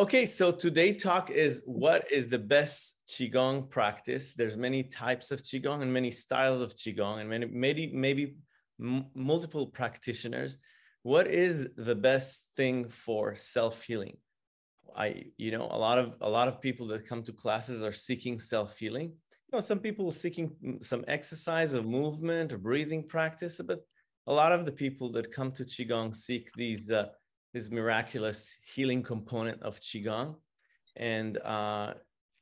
okay, 0.00 0.24
so 0.24 0.50
today 0.50 0.94
talk 0.94 1.28
is 1.30 1.62
what 1.66 2.10
is 2.10 2.26
the 2.28 2.38
best 2.38 2.96
qigong 3.06 3.68
practice? 3.68 4.32
There's 4.32 4.56
many 4.56 4.82
types 4.82 5.30
of 5.30 5.42
qigong 5.42 5.82
and 5.82 5.92
many 5.92 6.10
styles 6.10 6.62
of 6.62 6.74
qigong 6.74 7.20
and 7.20 7.28
many 7.28 7.44
maybe 7.44 7.92
maybe 7.92 8.36
multiple 8.78 9.66
practitioners. 9.66 10.58
What 11.02 11.26
is 11.26 11.68
the 11.76 11.94
best 11.94 12.48
thing 12.56 12.88
for 12.88 13.34
self-healing? 13.34 14.16
I 14.96 15.24
you 15.36 15.50
know, 15.50 15.68
a 15.70 15.80
lot 15.86 15.98
of 15.98 16.14
a 16.22 16.30
lot 16.30 16.48
of 16.48 16.62
people 16.62 16.86
that 16.88 17.06
come 17.06 17.22
to 17.24 17.32
classes 17.32 17.84
are 17.84 17.92
seeking 17.92 18.38
self-healing. 18.38 19.08
You 19.08 19.52
know, 19.52 19.60
some 19.60 19.80
people 19.80 20.10
seeking 20.10 20.78
some 20.80 21.04
exercise 21.08 21.74
of 21.74 21.84
movement 21.84 22.54
or 22.54 22.58
breathing 22.58 23.06
practice, 23.06 23.60
but 23.62 23.80
a 24.26 24.32
lot 24.32 24.52
of 24.52 24.64
the 24.64 24.72
people 24.72 25.12
that 25.12 25.30
come 25.30 25.52
to 25.52 25.64
qigong 25.64 26.16
seek 26.16 26.50
these 26.54 26.90
uh, 26.90 27.08
this 27.52 27.70
miraculous 27.70 28.56
healing 28.74 29.02
component 29.02 29.62
of 29.62 29.80
qigong. 29.80 30.36
And 30.96 31.38
uh, 31.38 31.94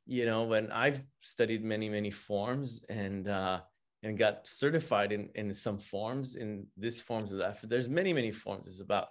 you 0.05 0.25
know 0.25 0.43
when 0.43 0.71
i've 0.71 1.03
studied 1.19 1.63
many 1.63 1.87
many 1.87 2.09
forms 2.09 2.83
and 2.89 3.27
uh, 3.27 3.59
and 4.01 4.17
got 4.17 4.47
certified 4.47 5.11
in 5.11 5.29
in 5.35 5.53
some 5.53 5.77
forms 5.77 6.35
in 6.35 6.65
this 6.75 6.99
forms 6.99 7.31
of 7.31 7.37
that 7.37 7.57
there's 7.63 7.87
many 7.87 8.11
many 8.11 8.31
forms. 8.31 8.65
There's 8.65 8.79
about 8.79 9.09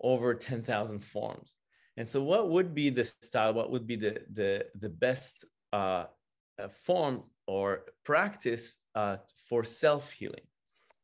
over 0.00 0.34
10,000 0.34 0.98
forms. 0.98 1.54
And 1.96 2.08
so 2.08 2.20
what 2.20 2.50
would 2.50 2.74
be 2.74 2.90
the 2.90 3.04
style? 3.04 3.54
What 3.54 3.70
would 3.70 3.86
be 3.86 3.96
the 3.96 4.18
the 4.32 4.66
the 4.74 4.88
best 4.88 5.44
uh, 5.72 6.06
uh 6.58 6.68
form 6.68 7.22
or 7.46 7.84
practice 8.04 8.78
uh, 8.94 9.18
for 9.48 9.62
self 9.62 10.10
healing 10.10 10.46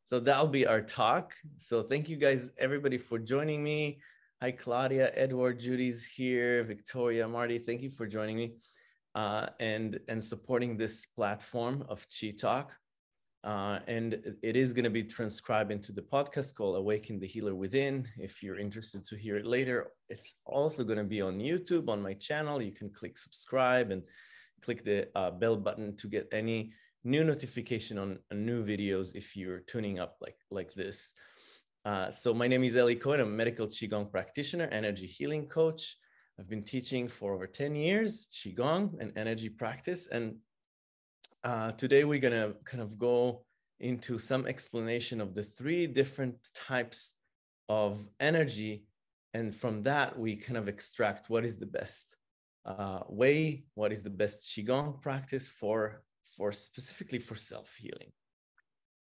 so 0.09 0.19
that'll 0.19 0.47
be 0.49 0.67
our 0.67 0.81
talk. 0.81 1.35
So 1.59 1.83
thank 1.83 2.09
you 2.09 2.17
guys 2.17 2.51
everybody 2.57 2.97
for 2.97 3.19
joining 3.19 3.63
me 3.63 4.01
Hi, 4.41 4.53
Claudia, 4.53 5.11
Edward, 5.17 5.59
Judy's 5.59 6.07
here, 6.07 6.63
Victoria, 6.63 7.27
Marty. 7.27 7.59
Thank 7.59 7.83
you 7.83 7.91
for 7.91 8.07
joining 8.07 8.37
me 8.37 8.53
uh, 9.17 9.47
and 9.59 9.99
and 10.07 10.23
supporting 10.23 10.77
this 10.77 11.07
platform 11.07 11.85
of 11.89 12.07
Chi 12.09 12.31
Talk. 12.39 12.71
Uh, 13.43 13.81
and 13.89 14.37
it 14.45 14.55
is 14.55 14.73
going 14.73 14.85
to 14.85 14.91
be 14.91 15.03
transcribed 15.03 15.73
into 15.73 15.91
the 15.91 16.03
podcast 16.03 16.55
called 16.55 16.77
Awaken 16.77 17.19
the 17.19 17.27
Healer 17.27 17.57
Within. 17.57 18.07
If 18.17 18.41
you're 18.41 18.61
interested 18.61 19.05
to 19.07 19.17
hear 19.17 19.37
it 19.39 19.45
later, 19.45 19.89
it's 20.09 20.37
also 20.47 20.85
going 20.85 20.99
to 20.99 21.05
be 21.17 21.21
on 21.21 21.41
YouTube 21.41 21.89
on 21.89 22.01
my 22.01 22.15
channel. 22.15 22.63
You 22.63 22.71
can 22.71 22.91
click 22.91 23.19
subscribe 23.19 23.91
and 23.91 24.05
click 24.63 24.85
the 24.85 25.09
uh, 25.17 25.33
bell 25.33 25.57
button 25.57 25.97
to 25.97 26.07
get 26.07 26.29
any 26.31 26.71
new 27.03 27.25
notification 27.25 27.99
on, 27.99 28.21
new 28.31 28.65
videos 28.65 29.17
if 29.17 29.37
you're 29.37 29.61
tuning 29.67 29.99
up 29.99 30.17
like 30.21 30.39
like 30.53 30.73
this. 30.75 31.13
Uh, 31.85 32.11
so 32.11 32.35
my 32.35 32.49
name 32.49 32.65
is 32.65 32.77
Eli 32.77 32.95
Cohen. 32.95 33.21
I'm 33.21 33.29
a 33.29 33.31
medical 33.31 33.67
Qigong 33.67 34.11
practitioner, 34.11 34.69
energy 34.73 35.07
healing 35.07 35.47
coach. 35.47 35.97
I've 36.39 36.49
been 36.49 36.63
teaching 36.63 37.09
for 37.09 37.35
over 37.35 37.47
10 37.47 37.75
years, 37.75 38.27
Qigong 38.33 39.01
and 39.01 39.13
energy 39.17 39.49
practice. 39.49 40.09
And 40.09 40.37
uh, 41.45 41.73
today 41.73 42.05
we're 42.05 42.19
gonna 42.19 42.55
kind 42.65 42.83
of 42.83 42.99
go 42.99 43.45
into 43.81 44.19
some 44.19 44.47
explanation 44.47 45.21
of 45.21 45.35
the 45.35 45.43
three 45.43 45.87
different 45.87 46.51
types 46.55 47.15
of 47.69 47.99
energy. 48.19 48.85
And 49.35 49.55
from 49.55 49.85
that, 49.85 50.19
we 50.19 50.37
kind 50.37 50.57
of 50.57 50.69
extract 50.69 51.31
what 51.31 51.45
is 51.45 51.59
the 51.59 51.67
best 51.67 52.17
uh, 52.67 53.01
way, 53.09 53.65
what 53.75 53.93
is 53.93 54.03
the 54.03 54.11
best 54.11 54.43
Qigong 54.43 55.01
practice 55.01 55.49
for, 55.49 56.03
for 56.37 56.53
specifically 56.53 57.19
for 57.19 57.37
self-healing. 57.37 58.13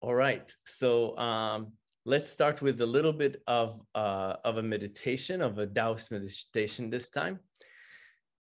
All 0.02 0.14
right, 0.14 0.50
so 0.64 1.16
um, 1.18 1.72
let's 2.04 2.30
start 2.30 2.62
with 2.62 2.80
a 2.80 2.86
little 2.86 3.12
bit 3.12 3.42
of, 3.46 3.80
uh, 3.94 4.36
of 4.44 4.56
a 4.56 4.62
meditation, 4.62 5.42
of 5.42 5.58
a 5.58 5.66
Taoist 5.66 6.10
meditation 6.10 6.90
this 6.90 7.10
time. 7.10 7.40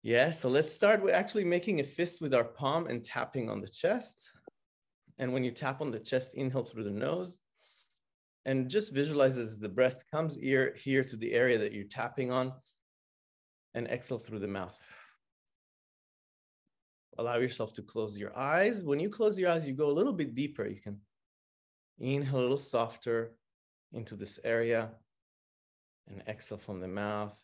Yeah, 0.02 0.30
so 0.30 0.48
let's 0.48 0.72
start 0.72 1.02
with 1.02 1.14
actually 1.14 1.44
making 1.44 1.80
a 1.80 1.84
fist 1.84 2.20
with 2.20 2.34
our 2.34 2.44
palm 2.44 2.86
and 2.86 3.04
tapping 3.04 3.50
on 3.50 3.60
the 3.60 3.68
chest. 3.68 4.30
And 5.18 5.32
when 5.32 5.44
you 5.44 5.50
tap 5.50 5.80
on 5.80 5.90
the 5.90 5.98
chest, 5.98 6.34
inhale 6.36 6.64
through 6.64 6.84
the 6.84 6.90
nose 6.90 7.38
and 8.44 8.68
just 8.68 8.94
visualize 8.94 9.38
as 9.38 9.58
the 9.58 9.68
breath 9.68 10.04
comes 10.12 10.36
here, 10.36 10.74
here 10.76 11.02
to 11.02 11.16
the 11.16 11.32
area 11.32 11.58
that 11.58 11.72
you're 11.72 11.84
tapping 11.84 12.30
on 12.30 12.52
and 13.74 13.88
exhale 13.88 14.18
through 14.18 14.38
the 14.38 14.46
mouth. 14.46 14.80
Allow 17.18 17.38
yourself 17.38 17.72
to 17.74 17.82
close 17.82 18.18
your 18.18 18.36
eyes. 18.38 18.82
When 18.82 19.00
you 19.00 19.08
close 19.08 19.38
your 19.38 19.50
eyes, 19.50 19.66
you 19.66 19.72
go 19.72 19.90
a 19.90 19.98
little 19.98 20.12
bit 20.12 20.34
deeper. 20.34 20.66
You 20.66 20.80
can 20.80 21.00
Inhale 21.98 22.38
a 22.38 22.42
little 22.42 22.56
softer 22.56 23.32
into 23.92 24.16
this 24.16 24.38
area 24.44 24.90
and 26.08 26.22
exhale 26.28 26.58
from 26.58 26.80
the 26.80 26.88
mouth. 26.88 27.42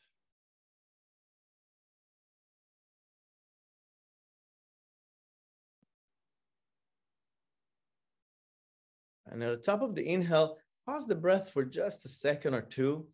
And 9.26 9.42
at 9.42 9.50
the 9.50 9.56
top 9.56 9.80
of 9.80 9.94
the 9.94 10.06
inhale, 10.06 10.58
pause 10.84 11.06
the 11.06 11.14
breath 11.14 11.50
for 11.50 11.64
just 11.64 12.04
a 12.04 12.08
second 12.08 12.54
or 12.54 12.60
two 12.60 13.06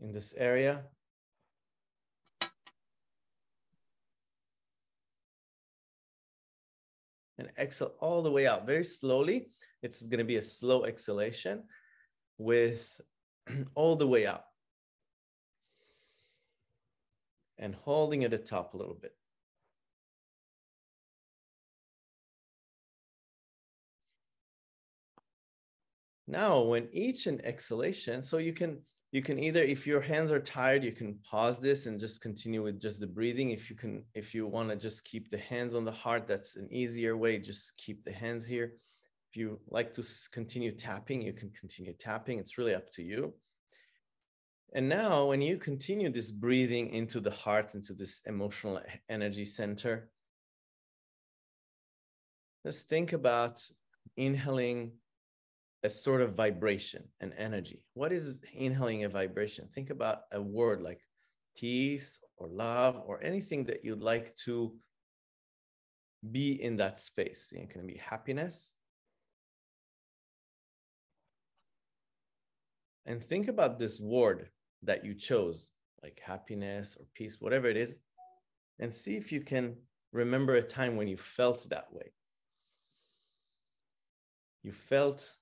in 0.00 0.12
this 0.12 0.32
area. 0.38 0.84
And 7.42 7.52
exhale 7.58 7.94
all 7.98 8.22
the 8.22 8.30
way 8.30 8.46
out 8.46 8.66
very 8.66 8.84
slowly. 8.84 9.48
It's 9.82 10.02
going 10.02 10.18
to 10.18 10.24
be 10.24 10.36
a 10.36 10.42
slow 10.42 10.84
exhalation 10.84 11.64
with 12.38 13.00
all 13.74 13.96
the 13.96 14.06
way 14.06 14.26
out. 14.26 14.44
And 17.58 17.74
holding 17.74 18.24
at 18.24 18.30
the 18.30 18.38
top 18.38 18.74
a 18.74 18.76
little 18.76 18.94
bit. 18.94 19.14
Now, 26.26 26.62
when 26.62 26.88
each 26.92 27.26
an 27.26 27.40
exhalation, 27.44 28.22
so 28.22 28.38
you 28.38 28.52
can 28.52 28.78
you 29.12 29.20
can 29.20 29.38
either 29.38 29.60
if 29.60 29.86
your 29.86 30.00
hands 30.00 30.32
are 30.32 30.40
tired 30.40 30.82
you 30.82 30.90
can 30.92 31.18
pause 31.30 31.58
this 31.58 31.84
and 31.84 32.00
just 32.00 32.22
continue 32.22 32.62
with 32.62 32.80
just 32.80 32.98
the 32.98 33.06
breathing. 33.06 33.50
If 33.50 33.68
you 33.68 33.76
can 33.76 34.04
if 34.14 34.34
you 34.34 34.46
want 34.46 34.70
to 34.70 34.76
just 34.76 35.04
keep 35.04 35.30
the 35.30 35.38
hands 35.38 35.74
on 35.74 35.84
the 35.84 35.92
heart 35.92 36.26
that's 36.26 36.56
an 36.56 36.68
easier 36.72 37.16
way. 37.16 37.38
Just 37.38 37.76
keep 37.76 38.02
the 38.02 38.12
hands 38.12 38.46
here. 38.46 38.72
If 39.30 39.36
you 39.36 39.60
like 39.68 39.92
to 39.94 40.04
continue 40.32 40.72
tapping 40.72 41.20
you 41.20 41.34
can 41.34 41.50
continue 41.50 41.92
tapping. 41.92 42.38
It's 42.38 42.56
really 42.56 42.74
up 42.74 42.90
to 42.92 43.02
you. 43.02 43.34
And 44.74 44.88
now 44.88 45.26
when 45.26 45.42
you 45.42 45.58
continue 45.58 46.10
this 46.10 46.30
breathing 46.30 46.94
into 46.94 47.20
the 47.20 47.30
heart 47.30 47.74
into 47.74 47.92
this 47.92 48.22
emotional 48.26 48.80
energy 49.10 49.44
center 49.44 50.08
just 52.64 52.88
think 52.88 53.12
about 53.12 53.60
inhaling 54.16 54.92
a 55.82 55.88
sort 55.88 56.20
of 56.20 56.34
vibration 56.34 57.02
and 57.20 57.32
energy. 57.36 57.82
What 57.94 58.12
is 58.12 58.40
inhaling 58.54 59.04
a 59.04 59.08
vibration? 59.08 59.68
Think 59.68 59.90
about 59.90 60.22
a 60.32 60.40
word 60.40 60.80
like 60.80 61.00
peace 61.56 62.20
or 62.36 62.48
love 62.48 63.02
or 63.04 63.22
anything 63.22 63.64
that 63.64 63.84
you'd 63.84 64.02
like 64.02 64.34
to 64.36 64.74
be 66.30 66.62
in 66.62 66.76
that 66.76 67.00
space. 67.00 67.52
It 67.54 67.70
can 67.70 67.86
be 67.86 67.96
happiness. 67.96 68.74
And 73.04 73.22
think 73.22 73.48
about 73.48 73.78
this 73.78 74.00
word 74.00 74.48
that 74.84 75.04
you 75.04 75.14
chose, 75.14 75.72
like 76.02 76.20
happiness 76.24 76.96
or 76.98 77.06
peace, 77.14 77.40
whatever 77.40 77.66
it 77.66 77.76
is, 77.76 77.98
and 78.78 78.94
see 78.94 79.16
if 79.16 79.32
you 79.32 79.40
can 79.40 79.74
remember 80.12 80.54
a 80.54 80.62
time 80.62 80.96
when 80.96 81.08
you 81.08 81.16
felt 81.16 81.66
that 81.70 81.92
way. 81.92 82.12
You 84.62 84.70
felt 84.70 85.36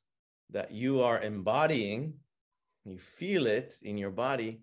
that 0.52 0.72
you 0.72 1.02
are 1.02 1.20
embodying, 1.20 2.14
you 2.84 2.98
feel 2.98 3.46
it 3.46 3.74
in 3.82 3.96
your 3.98 4.10
body, 4.10 4.62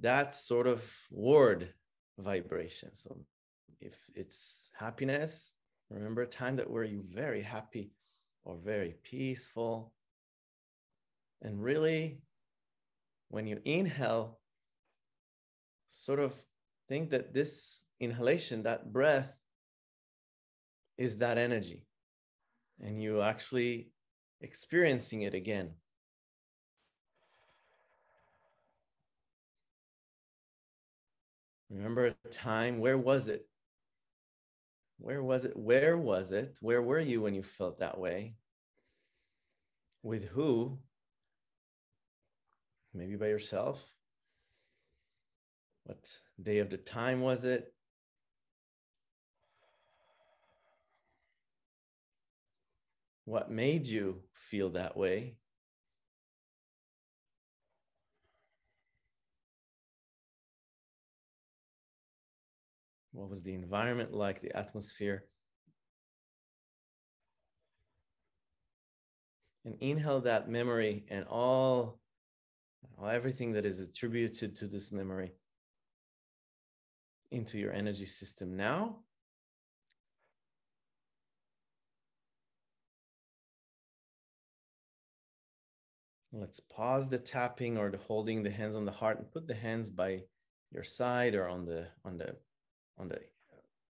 that 0.00 0.34
sort 0.34 0.66
of 0.66 0.84
word 1.10 1.72
vibration. 2.18 2.94
So 2.94 3.18
if 3.80 3.96
it's 4.14 4.70
happiness, 4.78 5.54
remember 5.90 6.22
a 6.22 6.26
time 6.26 6.56
that 6.56 6.70
were 6.70 6.84
you 6.84 7.04
very 7.08 7.42
happy 7.42 7.92
or 8.44 8.56
very 8.56 8.96
peaceful. 9.02 9.92
And 11.42 11.62
really, 11.62 12.20
when 13.28 13.46
you 13.46 13.60
inhale, 13.64 14.40
sort 15.88 16.18
of 16.18 16.34
think 16.88 17.10
that 17.10 17.32
this 17.32 17.84
inhalation, 18.00 18.62
that 18.64 18.92
breath, 18.92 19.40
is 20.96 21.18
that 21.18 21.38
energy. 21.38 21.86
And 22.80 23.02
you 23.02 23.22
actually 23.22 23.90
experiencing 24.40 25.22
it 25.22 25.34
again. 25.34 25.70
Remember 31.70 32.06
a 32.06 32.28
time, 32.30 32.78
where 32.78 32.96
was 32.96 33.28
it? 33.28 33.46
Where 34.98 35.22
was 35.22 35.44
it? 35.44 35.56
Where 35.56 35.96
was 35.96 36.32
it? 36.32 36.58
Where 36.60 36.82
were 36.82 36.98
you 36.98 37.20
when 37.22 37.34
you 37.34 37.42
felt 37.42 37.78
that 37.78 37.98
way? 37.98 38.34
With 40.02 40.28
who? 40.28 40.78
Maybe 42.94 43.16
by 43.16 43.28
yourself. 43.28 43.94
What 45.84 46.18
day 46.42 46.58
of 46.58 46.70
the 46.70 46.78
time 46.78 47.20
was 47.20 47.44
it? 47.44 47.72
What 53.28 53.50
made 53.50 53.86
you 53.86 54.22
feel 54.32 54.70
that 54.70 54.96
way? 54.96 55.36
What 63.12 63.28
was 63.28 63.42
the 63.42 63.52
environment 63.52 64.14
like, 64.14 64.40
the 64.40 64.56
atmosphere? 64.56 65.26
And 69.66 69.76
inhale 69.80 70.22
that 70.22 70.48
memory 70.48 71.04
and 71.10 71.26
all, 71.28 72.00
all 72.96 73.08
everything 73.08 73.52
that 73.52 73.66
is 73.66 73.78
attributed 73.78 74.56
to 74.56 74.66
this 74.66 74.90
memory 74.90 75.32
into 77.30 77.58
your 77.58 77.74
energy 77.74 78.06
system 78.06 78.56
now. 78.56 79.00
Let's 86.40 86.60
pause 86.60 87.08
the 87.08 87.18
tapping 87.18 87.76
or 87.76 87.90
the 87.90 87.98
holding 87.98 88.44
the 88.44 88.50
hands 88.50 88.76
on 88.76 88.84
the 88.84 88.92
heart 88.92 89.18
and 89.18 89.28
put 89.28 89.48
the 89.48 89.54
hands 89.54 89.90
by 89.90 90.22
your 90.70 90.84
side 90.84 91.34
or 91.34 91.48
on 91.48 91.64
the 91.64 91.88
on 92.04 92.16
the 92.16 92.36
on 92.96 93.08
the 93.08 93.18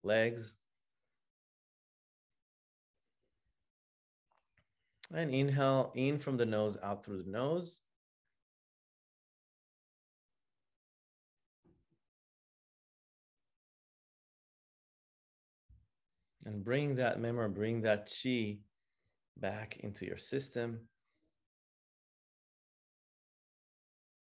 legs. 0.04 0.58
And 5.12 5.34
inhale 5.34 5.92
in 5.96 6.20
from 6.20 6.38
the 6.38 6.46
nose, 6.46 6.78
out 6.84 7.04
through 7.04 7.24
the 7.24 7.32
nose. 7.32 7.82
And 16.46 16.64
bring 16.64 16.96
that 16.96 17.20
memory, 17.20 17.50
bring 17.50 17.82
that 17.82 18.12
chi 18.22 18.58
back 19.38 19.78
into 19.80 20.06
your 20.06 20.18
system. 20.18 20.82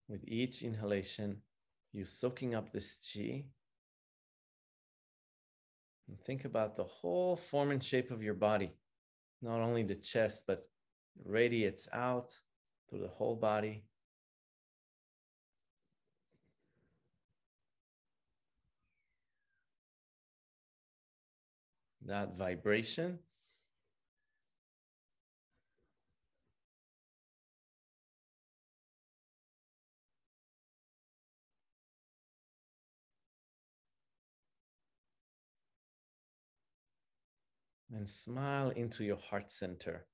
With 0.09 0.27
each 0.27 0.63
inhalation, 0.63 1.37
you're 1.93 2.07
soaking 2.07 2.55
up 2.55 2.73
this 2.73 2.97
chi. 2.97 3.45
And 6.07 6.19
think 6.19 6.45
about 6.45 6.75
the 6.75 6.83
whole 6.83 7.35
form 7.35 7.69
and 7.69 7.83
shape 7.83 8.09
of 8.09 8.23
your 8.23 8.33
body, 8.33 8.73
not 9.43 9.59
only 9.59 9.83
the 9.83 9.95
chest, 9.95 10.45
but 10.47 10.65
radiates 11.23 11.87
out 11.93 12.31
through 12.89 13.01
the 13.01 13.07
whole 13.07 13.35
body. 13.35 13.83
That 22.01 22.35
vibration 22.35 23.19
and 37.93 38.09
smile 38.09 38.69
into 38.71 39.03
your 39.03 39.17
heart 39.17 39.51
center. 39.51 40.05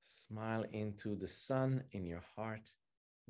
Smile 0.00 0.64
into 0.72 1.14
the 1.14 1.28
sun 1.28 1.84
in 1.92 2.06
your 2.06 2.22
heart, 2.36 2.70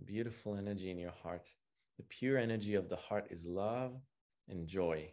beautiful 0.05 0.57
energy 0.57 0.91
in 0.91 0.99
your 0.99 1.15
heart. 1.23 1.49
The 1.97 2.05
pure 2.05 2.39
energy 2.39 2.75
of 2.75 2.89
the 2.89 2.97
heart 2.97 3.27
is 3.31 3.47
love 3.47 4.01
and 4.49 4.67
joy. 4.67 5.13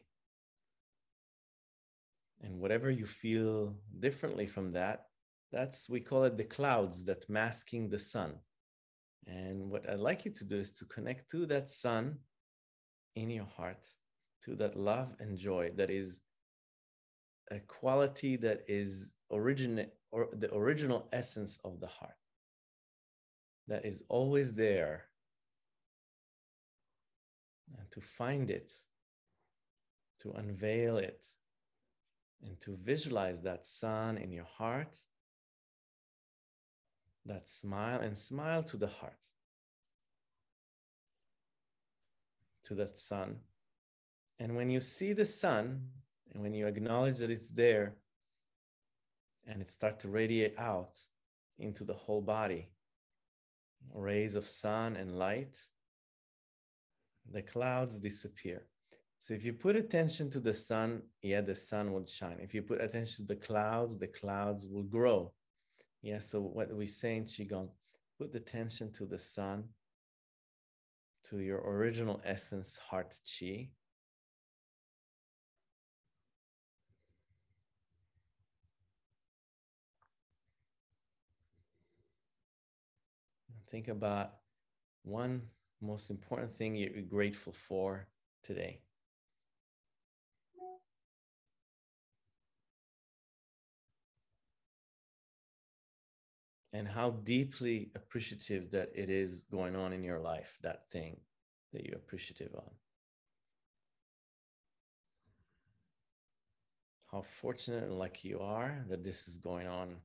And 2.41 2.59
whatever 2.59 2.91
you 2.91 3.05
feel 3.05 3.75
differently 3.99 4.45
from 4.45 4.71
that, 4.73 5.05
that's 5.51 5.89
we 5.89 5.99
call 5.99 6.23
it 6.23 6.37
the 6.37 6.43
clouds 6.43 7.03
that 7.05 7.29
masking 7.29 7.89
the 7.89 7.99
sun. 7.99 8.35
And 9.25 9.69
what 9.69 9.89
I'd 9.89 9.99
like 9.99 10.25
you 10.25 10.31
to 10.31 10.45
do 10.45 10.57
is 10.57 10.71
to 10.73 10.85
connect 10.85 11.31
to 11.31 11.45
that 11.47 11.69
sun 11.69 12.19
in 13.15 13.29
your 13.29 13.47
heart, 13.57 13.87
to 14.43 14.55
that 14.55 14.77
love 14.77 15.15
and 15.19 15.37
joy 15.37 15.71
that 15.75 15.89
is 15.89 16.19
a 17.51 17.59
quality 17.59 18.35
that 18.35 18.63
is 18.67 19.13
originate 19.31 19.93
or 20.11 20.29
the 20.31 20.53
original 20.53 21.07
essence 21.11 21.59
of 21.63 21.79
the 21.79 21.87
heart 21.87 22.15
that 23.67 23.85
is 23.85 24.03
always 24.09 24.53
there 24.53 25.05
and 27.77 27.91
to 27.91 28.01
find 28.01 28.49
it 28.49 28.71
to 30.19 30.31
unveil 30.31 30.97
it 30.97 31.25
and 32.43 32.59
to 32.61 32.77
visualize 32.83 33.41
that 33.41 33.65
sun 33.65 34.17
in 34.17 34.31
your 34.31 34.45
heart 34.45 34.97
that 37.25 37.49
smile 37.49 37.99
and 37.99 38.17
smile 38.17 38.63
to 38.63 38.77
the 38.77 38.87
heart 38.87 39.27
to 42.63 42.75
that 42.75 42.97
sun. 42.97 43.37
And 44.39 44.55
when 44.55 44.69
you 44.69 44.81
see 44.81 45.13
the 45.13 45.25
sun 45.25 45.89
and 46.37 46.43
when 46.43 46.53
you 46.53 46.67
acknowledge 46.67 47.17
that 47.17 47.31
it's 47.31 47.49
there 47.49 47.95
and 49.47 49.59
it 49.59 49.71
starts 49.71 50.03
to 50.03 50.07
radiate 50.07 50.53
out 50.59 50.95
into 51.57 51.83
the 51.83 51.95
whole 51.95 52.21
body, 52.21 52.69
rays 53.91 54.35
of 54.35 54.45
sun 54.45 54.95
and 54.97 55.17
light, 55.17 55.57
the 57.33 57.41
clouds 57.41 57.97
disappear. 57.97 58.67
So 59.17 59.33
if 59.33 59.43
you 59.43 59.51
put 59.51 59.75
attention 59.75 60.29
to 60.29 60.39
the 60.39 60.53
sun, 60.53 61.01
yeah, 61.23 61.41
the 61.41 61.55
sun 61.55 61.91
will 61.91 62.05
shine. 62.05 62.37
If 62.39 62.53
you 62.53 62.61
put 62.61 62.83
attention 62.83 63.25
to 63.25 63.33
the 63.33 63.41
clouds, 63.41 63.97
the 63.97 64.05
clouds 64.05 64.67
will 64.67 64.83
grow. 64.83 65.33
Yeah, 66.03 66.19
so 66.19 66.39
what 66.39 66.71
we 66.71 66.85
say 66.85 67.17
in 67.17 67.25
Qigong, 67.25 67.69
put 68.19 68.35
attention 68.35 68.93
to 68.93 69.07
the 69.07 69.17
sun, 69.17 69.63
to 71.29 71.39
your 71.39 71.61
original 71.67 72.21
essence, 72.23 72.77
heart 72.77 73.19
chi, 73.25 73.69
think 83.77 83.89
about 83.89 84.31
one 85.03 85.39
most 85.81 86.09
important 86.09 86.51
thing 86.51 86.75
you're 86.75 87.03
grateful 87.03 87.53
for 87.53 88.07
today. 88.43 88.79
And 96.73 96.87
how 96.87 97.11
deeply 97.23 97.91
appreciative 97.95 98.71
that 98.71 98.89
it 98.95 99.11
is 99.11 99.43
going 99.51 99.75
on 99.75 99.93
in 99.93 100.03
your 100.03 100.19
life, 100.19 100.57
that 100.63 100.89
thing 100.89 101.17
that 101.71 101.85
you're 101.85 101.97
appreciative 101.97 102.55
on. 102.55 102.71
How 107.11 107.21
fortunate 107.21 107.83
and 107.83 107.99
lucky 107.99 108.29
you 108.29 108.39
are 108.39 108.83
that 108.89 109.03
this 109.03 109.27
is 109.27 109.37
going 109.37 109.67
on 109.67 109.97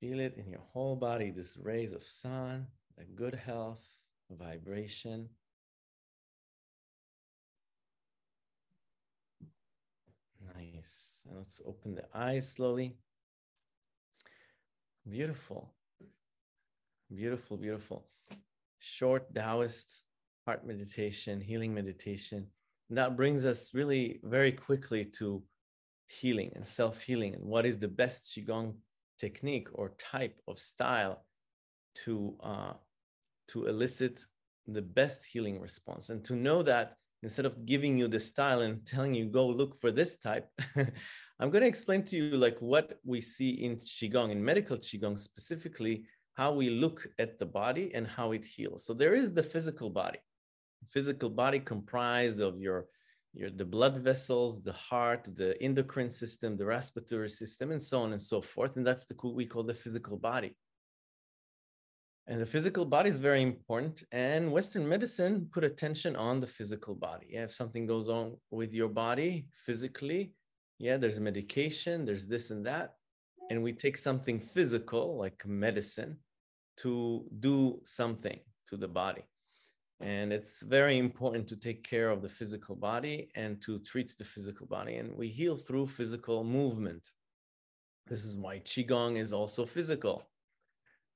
Feel 0.00 0.20
it 0.20 0.36
in 0.38 0.48
your 0.48 0.62
whole 0.72 0.96
body, 0.96 1.30
this 1.30 1.58
rays 1.58 1.92
of 1.92 2.02
sun, 2.02 2.66
a 2.98 3.04
good 3.04 3.34
health, 3.34 3.86
vibration. 4.30 5.28
Nice. 10.56 11.22
And 11.28 11.36
let's 11.36 11.60
open 11.66 11.94
the 11.94 12.04
eyes 12.14 12.50
slowly. 12.50 12.96
Beautiful. 15.06 15.74
Beautiful, 17.14 17.58
beautiful. 17.58 18.06
Short 18.78 19.34
Taoist 19.34 20.02
heart 20.46 20.66
meditation, 20.66 21.40
healing 21.42 21.74
meditation. 21.74 22.46
And 22.88 22.96
that 22.96 23.16
brings 23.16 23.44
us 23.44 23.74
really 23.74 24.20
very 24.22 24.52
quickly 24.52 25.04
to 25.18 25.42
healing 26.06 26.52
and 26.54 26.66
self 26.66 27.02
healing 27.02 27.34
and 27.34 27.44
what 27.44 27.66
is 27.66 27.78
the 27.78 27.88
best 27.88 28.26
Qigong 28.26 28.74
technique 29.20 29.68
or 29.74 29.94
type 29.98 30.36
of 30.48 30.58
style 30.58 31.24
to 32.02 32.36
uh, 32.42 32.72
to 33.48 33.66
elicit 33.66 34.24
the 34.66 34.82
best 34.82 35.24
healing 35.24 35.60
response. 35.60 36.10
And 36.10 36.24
to 36.24 36.34
know 36.34 36.62
that 36.62 36.96
instead 37.22 37.46
of 37.46 37.66
giving 37.66 37.98
you 37.98 38.08
the 38.08 38.20
style 38.20 38.60
and 38.62 38.86
telling 38.86 39.14
you 39.14 39.26
go 39.26 39.46
look 39.46 39.78
for 39.78 39.90
this 39.90 40.16
type 40.16 40.48
i'm 41.38 41.50
going 41.50 41.60
to 41.60 41.66
explain 41.66 42.02
to 42.02 42.16
you 42.16 42.34
like 42.34 42.58
what 42.60 42.98
we 43.04 43.20
see 43.20 43.50
in 43.50 43.76
qigong 43.76 44.30
in 44.30 44.42
medical 44.42 44.78
qigong 44.78 45.18
specifically 45.18 46.02
how 46.40 46.52
we 46.52 46.70
look 46.70 47.06
at 47.18 47.38
the 47.38 47.44
body 47.44 47.94
and 47.94 48.06
how 48.06 48.32
it 48.32 48.44
heals. 48.44 48.84
So 48.86 48.94
there 48.94 49.14
is 49.14 49.32
the 49.32 49.42
physical 49.42 49.90
body. 49.90 50.20
Physical 50.88 51.28
body 51.28 51.60
comprised 51.60 52.40
of 52.40 52.58
your 52.58 52.86
your 53.32 53.50
the 53.50 53.64
blood 53.64 53.98
vessels, 53.98 54.62
the 54.62 54.72
heart, 54.72 55.28
the 55.36 55.60
endocrine 55.62 56.10
system, 56.10 56.56
the 56.56 56.66
respiratory 56.66 57.28
system, 57.28 57.70
and 57.70 57.82
so 57.82 58.00
on 58.00 58.12
and 58.12 58.22
so 58.22 58.40
forth. 58.40 58.76
And 58.76 58.86
that's 58.86 59.04
the 59.04 59.14
we 59.22 59.46
call 59.46 59.62
the 59.62 59.74
physical 59.74 60.16
body. 60.16 60.56
And 62.26 62.40
the 62.40 62.46
physical 62.46 62.84
body 62.84 63.10
is 63.10 63.18
very 63.18 63.42
important. 63.42 64.04
And 64.12 64.52
Western 64.52 64.88
medicine 64.88 65.48
put 65.52 65.64
attention 65.64 66.14
on 66.16 66.38
the 66.40 66.46
physical 66.46 66.94
body. 66.94 67.28
Yeah, 67.30 67.44
if 67.44 67.52
something 67.52 67.86
goes 67.86 68.08
on 68.08 68.36
with 68.50 68.72
your 68.72 68.88
body 68.88 69.46
physically, 69.66 70.34
yeah, 70.78 70.96
there's 70.96 71.18
medication, 71.20 72.04
there's 72.04 72.26
this 72.26 72.50
and 72.50 72.64
that. 72.66 72.94
And 73.50 73.62
we 73.62 73.72
take 73.72 73.96
something 73.96 74.38
physical 74.38 75.18
like 75.18 75.44
medicine 75.44 76.18
to 76.78 77.24
do 77.40 77.80
something 77.84 78.38
to 78.66 78.76
the 78.76 78.88
body. 78.88 79.24
And 80.00 80.32
it's 80.32 80.62
very 80.62 80.96
important 80.96 81.46
to 81.48 81.56
take 81.56 81.82
care 81.84 82.08
of 82.08 82.22
the 82.22 82.28
physical 82.28 82.74
body 82.74 83.30
and 83.34 83.60
to 83.62 83.78
treat 83.80 84.16
the 84.16 84.24
physical 84.24 84.66
body. 84.66 84.96
And 84.96 85.14
we 85.14 85.28
heal 85.28 85.58
through 85.58 85.88
physical 85.88 86.42
movement. 86.42 87.06
This 88.06 88.24
is 88.24 88.38
why 88.38 88.60
Qigong 88.60 89.18
is 89.18 89.32
also 89.34 89.66
physical. 89.66 90.26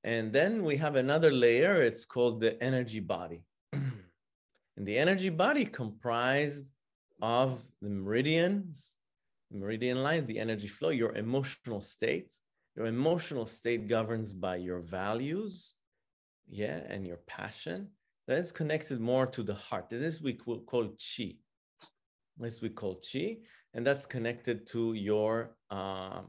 And 0.03 0.31
then 0.31 0.63
we 0.63 0.77
have 0.77 0.95
another 0.95 1.31
layer, 1.31 1.81
it's 1.81 2.05
called 2.05 2.39
the 2.39 2.61
energy 2.63 2.99
body. 2.99 3.43
and 3.73 3.91
the 4.77 4.99
energy 4.99 5.29
body 5.29 5.65
comprised 5.65 6.69
of 7.23 7.63
the 7.81 7.89
meridians, 7.89 8.93
the 9.49 9.57
meridian 9.57 10.03
line, 10.03 10.27
the 10.27 10.37
energy 10.37 10.67
flow, 10.67 10.89
your 10.89 11.15
emotional 11.15 11.81
state. 11.81 12.37
Your 12.75 12.85
emotional 12.85 13.47
state 13.47 13.87
governs 13.87 14.33
by 14.33 14.57
your 14.57 14.79
values, 14.79 15.75
yeah, 16.47 16.81
and 16.89 17.07
your 17.07 17.19
passion 17.25 17.87
that 18.27 18.37
is 18.37 18.51
connected 18.51 18.99
more 18.99 19.27
to 19.27 19.43
the 19.43 19.53
heart. 19.53 19.89
This 19.89 20.21
we 20.21 20.33
call 20.33 20.95
chi. 20.97 21.35
This 22.37 22.61
we 22.61 22.69
call 22.69 22.95
chi, 22.95 23.37
and 23.73 23.85
that's 23.85 24.05
connected 24.05 24.67
to 24.67 24.93
your 24.93 25.55
uh, 25.69 26.21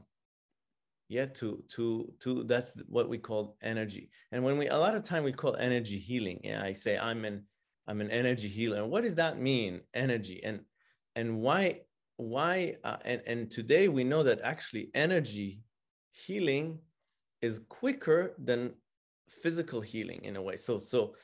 yeah 1.09 1.25
to 1.25 1.63
to 1.69 2.13
to 2.19 2.43
that's 2.43 2.73
what 2.87 3.09
we 3.09 3.17
call 3.17 3.57
energy. 3.61 4.09
And 4.31 4.43
when 4.43 4.57
we 4.57 4.67
a 4.67 4.77
lot 4.77 4.95
of 4.95 5.03
time 5.03 5.23
we 5.23 5.33
call 5.33 5.55
energy 5.55 5.97
healing. 5.97 6.39
Yeah, 6.43 6.61
I 6.63 6.73
say 6.73 6.97
I'm 6.97 7.25
an 7.25 7.43
I'm 7.87 8.01
an 8.01 8.11
energy 8.11 8.47
healer. 8.47 8.85
What 8.85 9.03
does 9.03 9.15
that 9.15 9.39
mean? 9.39 9.81
Energy 9.93 10.41
and 10.43 10.61
and 11.15 11.41
why 11.41 11.81
why 12.17 12.75
uh, 12.83 12.97
and 13.05 13.21
and 13.25 13.51
today 13.51 13.87
we 13.87 14.03
know 14.03 14.23
that 14.23 14.41
actually 14.41 14.91
energy 14.93 15.61
healing 16.11 16.79
is 17.41 17.59
quicker 17.69 18.35
than 18.43 18.73
physical 19.41 19.81
healing 19.81 20.23
in 20.23 20.35
a 20.35 20.41
way. 20.41 20.57
So 20.57 20.77
so 20.77 21.15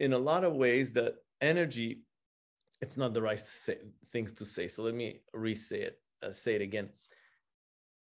in 0.00 0.14
a 0.14 0.18
lot 0.18 0.44
of 0.44 0.54
ways 0.54 0.90
that 0.92 1.14
energy 1.40 2.02
it's 2.82 2.96
not 2.96 3.12
the 3.12 3.20
right 3.20 3.38
say, 3.38 3.76
things 4.08 4.32
to 4.32 4.44
say. 4.44 4.66
So 4.66 4.82
let 4.82 4.94
me 4.94 5.20
re-say 5.34 5.82
it 5.82 6.00
uh, 6.22 6.32
say 6.32 6.54
it 6.54 6.62
again. 6.62 6.88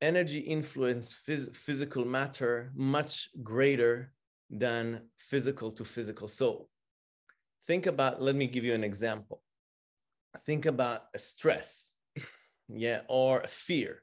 Energy 0.01 0.39
influence 0.39 1.15
phys- 1.27 1.55
physical 1.55 2.05
matter 2.05 2.71
much 2.75 3.29
greater 3.41 4.11
than 4.49 5.01
physical 5.17 5.71
to 5.71 5.85
physical. 5.85 6.27
So 6.27 6.67
think 7.65 7.85
about 7.85 8.21
let 8.21 8.35
me 8.35 8.47
give 8.47 8.65
you 8.65 8.73
an 8.73 8.83
example. 8.83 9.41
Think 10.45 10.65
about 10.65 11.03
a 11.13 11.19
stress 11.19 11.93
yeah 12.67 13.01
or 13.07 13.41
a 13.41 13.47
fear 13.47 14.01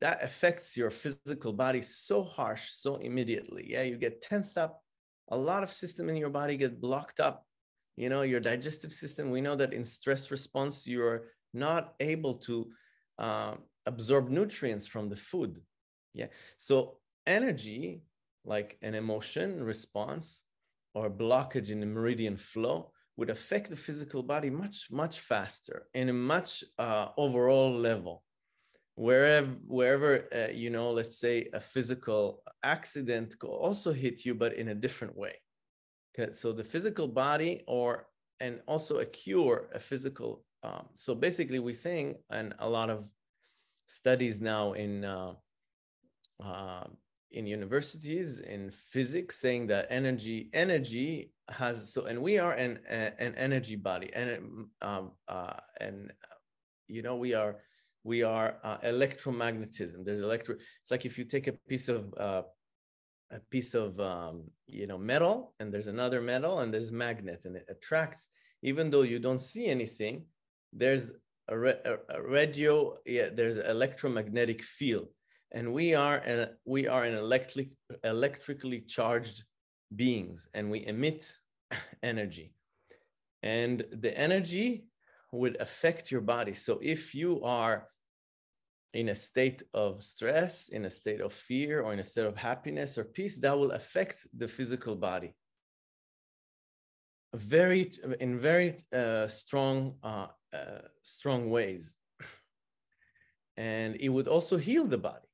that 0.00 0.22
affects 0.22 0.76
your 0.76 0.90
physical 0.90 1.52
body 1.52 1.80
so 1.80 2.22
harsh 2.22 2.68
so 2.70 2.96
immediately. 2.96 3.64
Yeah 3.70 3.82
you 3.82 3.96
get 3.96 4.20
tensed 4.20 4.58
up 4.58 4.82
a 5.28 5.36
lot 5.36 5.62
of 5.62 5.70
system 5.70 6.08
in 6.08 6.16
your 6.16 6.30
body 6.30 6.56
get 6.56 6.80
blocked 6.80 7.20
up. 7.20 7.46
You 7.96 8.08
know 8.08 8.22
your 8.22 8.40
digestive 8.40 8.92
system 8.92 9.30
we 9.30 9.40
know 9.40 9.56
that 9.56 9.74
in 9.74 9.84
stress 9.84 10.30
response 10.30 10.86
you're 10.86 11.24
not 11.52 11.94
able 12.00 12.34
to 12.34 12.70
uh, 13.18 13.54
absorb 13.86 14.30
nutrients 14.30 14.86
from 14.86 15.08
the 15.08 15.16
food. 15.16 15.60
Yeah. 16.14 16.28
So 16.56 16.98
energy 17.26 18.02
like 18.44 18.78
an 18.82 18.94
emotion 18.94 19.62
response 19.62 20.44
or 20.94 21.10
blockage 21.10 21.70
in 21.70 21.80
the 21.80 21.86
meridian 21.86 22.36
flow 22.36 22.90
would 23.16 23.30
affect 23.30 23.70
the 23.70 23.76
physical 23.76 24.22
body 24.22 24.50
much 24.50 24.88
much 24.90 25.20
faster 25.20 25.86
in 25.94 26.08
a 26.08 26.12
much 26.12 26.64
uh, 26.78 27.08
overall 27.16 27.72
level 27.72 28.24
wherever 28.94 29.48
wherever 29.66 30.24
uh, 30.34 30.52
you 30.52 30.70
know 30.70 30.90
let's 30.90 31.18
say 31.18 31.48
a 31.52 31.60
physical 31.60 32.42
accident 32.62 33.38
could 33.38 33.48
also 33.48 33.92
hit 33.92 34.24
you 34.24 34.34
but 34.34 34.54
in 34.54 34.68
a 34.68 34.74
different 34.74 35.16
way. 35.16 35.34
Okay 36.18 36.32
so 36.32 36.52
the 36.52 36.64
physical 36.64 37.08
body 37.08 37.62
or 37.66 38.06
and 38.40 38.60
also 38.66 38.98
a 38.98 39.06
cure 39.06 39.68
a 39.74 39.78
physical 39.78 40.44
um, 40.62 40.86
so 40.94 41.14
basically 41.14 41.58
we're 41.58 41.74
saying 41.74 42.14
and 42.30 42.54
a 42.58 42.68
lot 42.68 42.90
of 42.90 43.04
studies 43.86 44.40
now 44.40 44.72
in 44.72 45.04
uh, 45.04 45.32
uh, 46.44 46.84
in 47.30 47.46
universities 47.46 48.40
in 48.40 48.70
physics 48.70 49.38
saying 49.38 49.66
that 49.66 49.86
energy 49.90 50.50
energy 50.52 51.32
has 51.48 51.92
so 51.92 52.04
and 52.04 52.20
we 52.20 52.38
are 52.38 52.52
an 52.52 52.78
an 52.88 53.34
energy 53.36 53.76
body 53.76 54.10
and 54.14 54.66
um, 54.82 55.12
uh, 55.28 55.54
and 55.80 56.12
you 56.88 57.02
know 57.02 57.16
we 57.16 57.32
are 57.32 57.56
we 58.04 58.22
are 58.22 58.56
uh, 58.64 58.78
electromagnetism. 58.78 60.04
There's 60.04 60.20
electro. 60.20 60.56
It's 60.56 60.90
like 60.90 61.06
if 61.06 61.18
you 61.18 61.24
take 61.24 61.46
a 61.46 61.52
piece 61.52 61.88
of 61.88 62.12
uh, 62.16 62.42
a 63.30 63.40
piece 63.50 63.74
of 63.74 63.98
um, 64.00 64.44
you 64.66 64.86
know 64.86 64.98
metal, 64.98 65.54
and 65.60 65.72
there's 65.72 65.86
another 65.86 66.20
metal, 66.20 66.60
and 66.60 66.72
there's 66.72 66.92
magnet, 66.92 67.42
and 67.44 67.56
it 67.56 67.66
attracts. 67.68 68.28
Even 68.62 68.90
though 68.90 69.02
you 69.02 69.18
don't 69.18 69.40
see 69.40 69.66
anything, 69.66 70.24
there's 70.72 71.12
a, 71.48 71.56
a, 71.56 71.96
a 72.10 72.22
radio. 72.22 72.96
Yeah, 73.06 73.28
there's 73.32 73.58
electromagnetic 73.58 74.62
field, 74.62 75.08
and 75.52 75.72
we 75.72 75.94
are 75.94 76.16
an 76.16 76.48
we 76.64 76.88
are 76.88 77.04
an 77.04 77.14
electric 77.14 77.68
electrically 78.02 78.80
charged 78.80 79.44
beings, 79.94 80.48
and 80.54 80.70
we 80.70 80.86
emit 80.86 81.38
energy, 82.02 82.54
and 83.42 83.84
the 83.92 84.16
energy 84.16 84.86
would 85.32 85.60
affect 85.60 86.10
your 86.10 86.20
body. 86.20 86.54
So 86.54 86.78
if 86.82 87.14
you 87.14 87.42
are 87.42 87.88
in 88.94 89.08
a 89.08 89.14
state 89.14 89.62
of 89.72 90.02
stress, 90.02 90.68
in 90.68 90.84
a 90.84 90.90
state 90.90 91.20
of 91.20 91.32
fear, 91.32 91.80
or 91.80 91.92
in 91.94 91.98
a 91.98 92.04
state 92.04 92.26
of 92.26 92.36
happiness 92.36 92.98
or 92.98 93.04
peace, 93.04 93.38
that 93.38 93.58
will 93.58 93.72
affect 93.72 94.26
the 94.36 94.46
physical 94.46 94.94
body. 94.94 95.34
Very 97.34 97.90
in 98.20 98.38
very 98.38 98.76
uh, 98.94 99.26
strong, 99.26 99.94
uh, 100.02 100.26
uh, 100.52 100.82
strong 101.02 101.48
ways, 101.48 101.94
and 103.56 103.96
it 103.96 104.10
would 104.10 104.28
also 104.28 104.58
heal 104.58 104.84
the 104.84 104.98
body. 104.98 105.28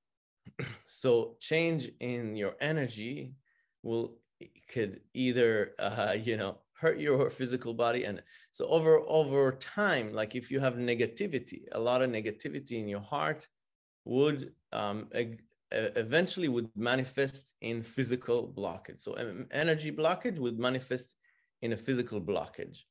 so 0.86 1.36
change 1.40 1.90
in 1.98 2.36
your 2.36 2.54
energy 2.60 3.34
will 3.82 4.14
could 4.72 5.00
either 5.12 5.72
uh, 5.80 6.14
you 6.16 6.36
know 6.36 6.58
hurt 6.78 6.98
your 6.98 7.28
physical 7.30 7.74
body. 7.74 8.04
And 8.04 8.22
so 8.52 8.66
over 8.68 9.00
over 9.06 9.52
time 9.52 10.12
like 10.12 10.34
if 10.34 10.50
you 10.50 10.60
have 10.60 10.74
negativity 10.74 11.62
a 11.72 11.80
lot 11.80 12.02
of 12.02 12.10
negativity 12.10 12.72
in 12.72 12.88
your 12.88 13.00
heart 13.00 13.48
would 14.04 14.52
um, 14.72 15.08
eventually 15.72 16.48
would 16.48 16.70
manifest 16.74 17.54
in 17.60 17.82
physical 17.82 18.52
blockage. 18.56 19.00
So 19.00 19.18
um, 19.18 19.46
energy 19.50 19.92
blockage 19.92 20.38
would 20.38 20.58
manifest 20.58 21.14
in 21.62 21.72
a 21.72 21.76
physical 21.76 22.20
blockage 22.20 22.84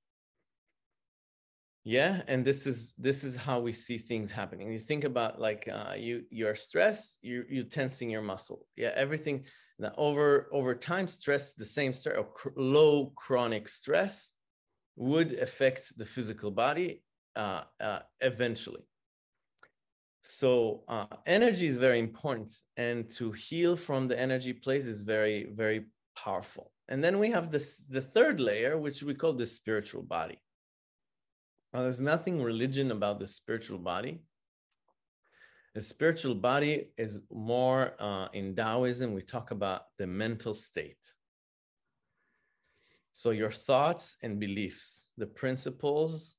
yeah 1.88 2.22
and 2.28 2.44
this 2.44 2.68
is 2.68 2.94
this 2.98 3.24
is 3.24 3.38
how 3.38 3.62
we 3.62 3.72
see 3.72 3.98
things 3.98 4.30
happening. 4.30 4.70
You 4.70 4.78
think 4.78 5.06
about 5.06 5.40
like 5.40 5.70
uh, 5.72 5.94
you 5.96 6.24
you're 6.30 6.54
stressed 6.54 7.20
you 7.22 7.46
you're 7.50 7.64
tensing 7.80 8.10
your 8.10 8.22
muscle. 8.22 8.68
Yeah 8.76 8.92
everything 8.94 9.46
now 9.80 9.94
over 9.98 10.50
over 10.52 10.76
time 10.76 11.08
stress 11.08 11.54
the 11.54 11.64
same 11.64 11.94
stress 11.94 12.18
or 12.18 12.26
cr- 12.26 12.50
low 12.58 13.14
chronic 13.16 13.70
stress 13.70 14.34
would 14.98 15.32
affect 15.40 15.98
the 15.98 16.04
physical 16.04 16.52
body 16.52 17.04
uh, 17.38 17.62
uh, 17.80 18.00
eventually. 18.20 18.86
So 20.24 20.84
uh, 20.90 21.06
energy 21.26 21.68
is 21.68 21.78
very 21.78 22.00
important 22.00 22.52
and 22.76 23.10
to 23.12 23.32
heal 23.32 23.78
from 23.78 24.10
the 24.10 24.20
energy 24.20 24.52
place 24.52 24.86
is 24.86 25.04
very 25.04 25.48
very 25.56 25.86
powerful. 26.18 26.74
And 26.90 27.02
then 27.02 27.18
we 27.18 27.30
have 27.30 27.50
the 27.50 27.64
the 27.88 28.02
third 28.02 28.42
layer 28.42 28.78
which 28.78 29.04
we 29.04 29.14
call 29.14 29.32
the 29.32 29.46
spiritual 29.46 30.04
body 30.04 30.40
now, 31.74 31.82
there's 31.82 32.02
nothing 32.02 32.42
religion 32.42 32.92
about 32.92 33.20
the 33.20 33.28
spiritual 33.28 33.78
body. 33.78 34.22
The 35.76 35.82
spiritual 35.82 36.36
body 36.36 36.88
is 36.98 37.20
more 37.32 37.94
uh, 38.00 38.30
in 38.34 38.56
Taoism, 38.56 39.14
we 39.14 39.22
talk 39.22 39.52
about 39.52 39.82
the 39.98 40.08
mental 40.08 40.54
state. 40.54 41.14
So, 43.12 43.32
your 43.32 43.52
thoughts 43.52 44.16
and 44.24 44.40
beliefs, 44.40 45.10
the 45.18 45.28
principles 45.28 46.36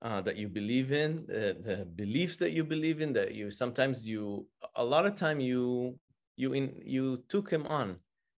uh, 0.00 0.20
that 0.22 0.36
you 0.36 0.48
believe 0.48 0.92
in, 0.92 1.26
the, 1.26 1.56
the 1.60 1.84
beliefs 1.96 2.36
that 2.36 2.52
you 2.52 2.64
believe 2.64 3.00
in, 3.00 3.12
that 3.14 3.34
you 3.34 3.50
sometimes 3.50 4.06
you, 4.06 4.46
a 4.76 4.84
lot 4.84 5.06
of 5.06 5.16
time 5.16 5.40
you, 5.40 5.98
you, 6.36 6.52
in, 6.52 6.80
you 6.84 7.24
took 7.28 7.50
him 7.50 7.66
on, 7.66 7.96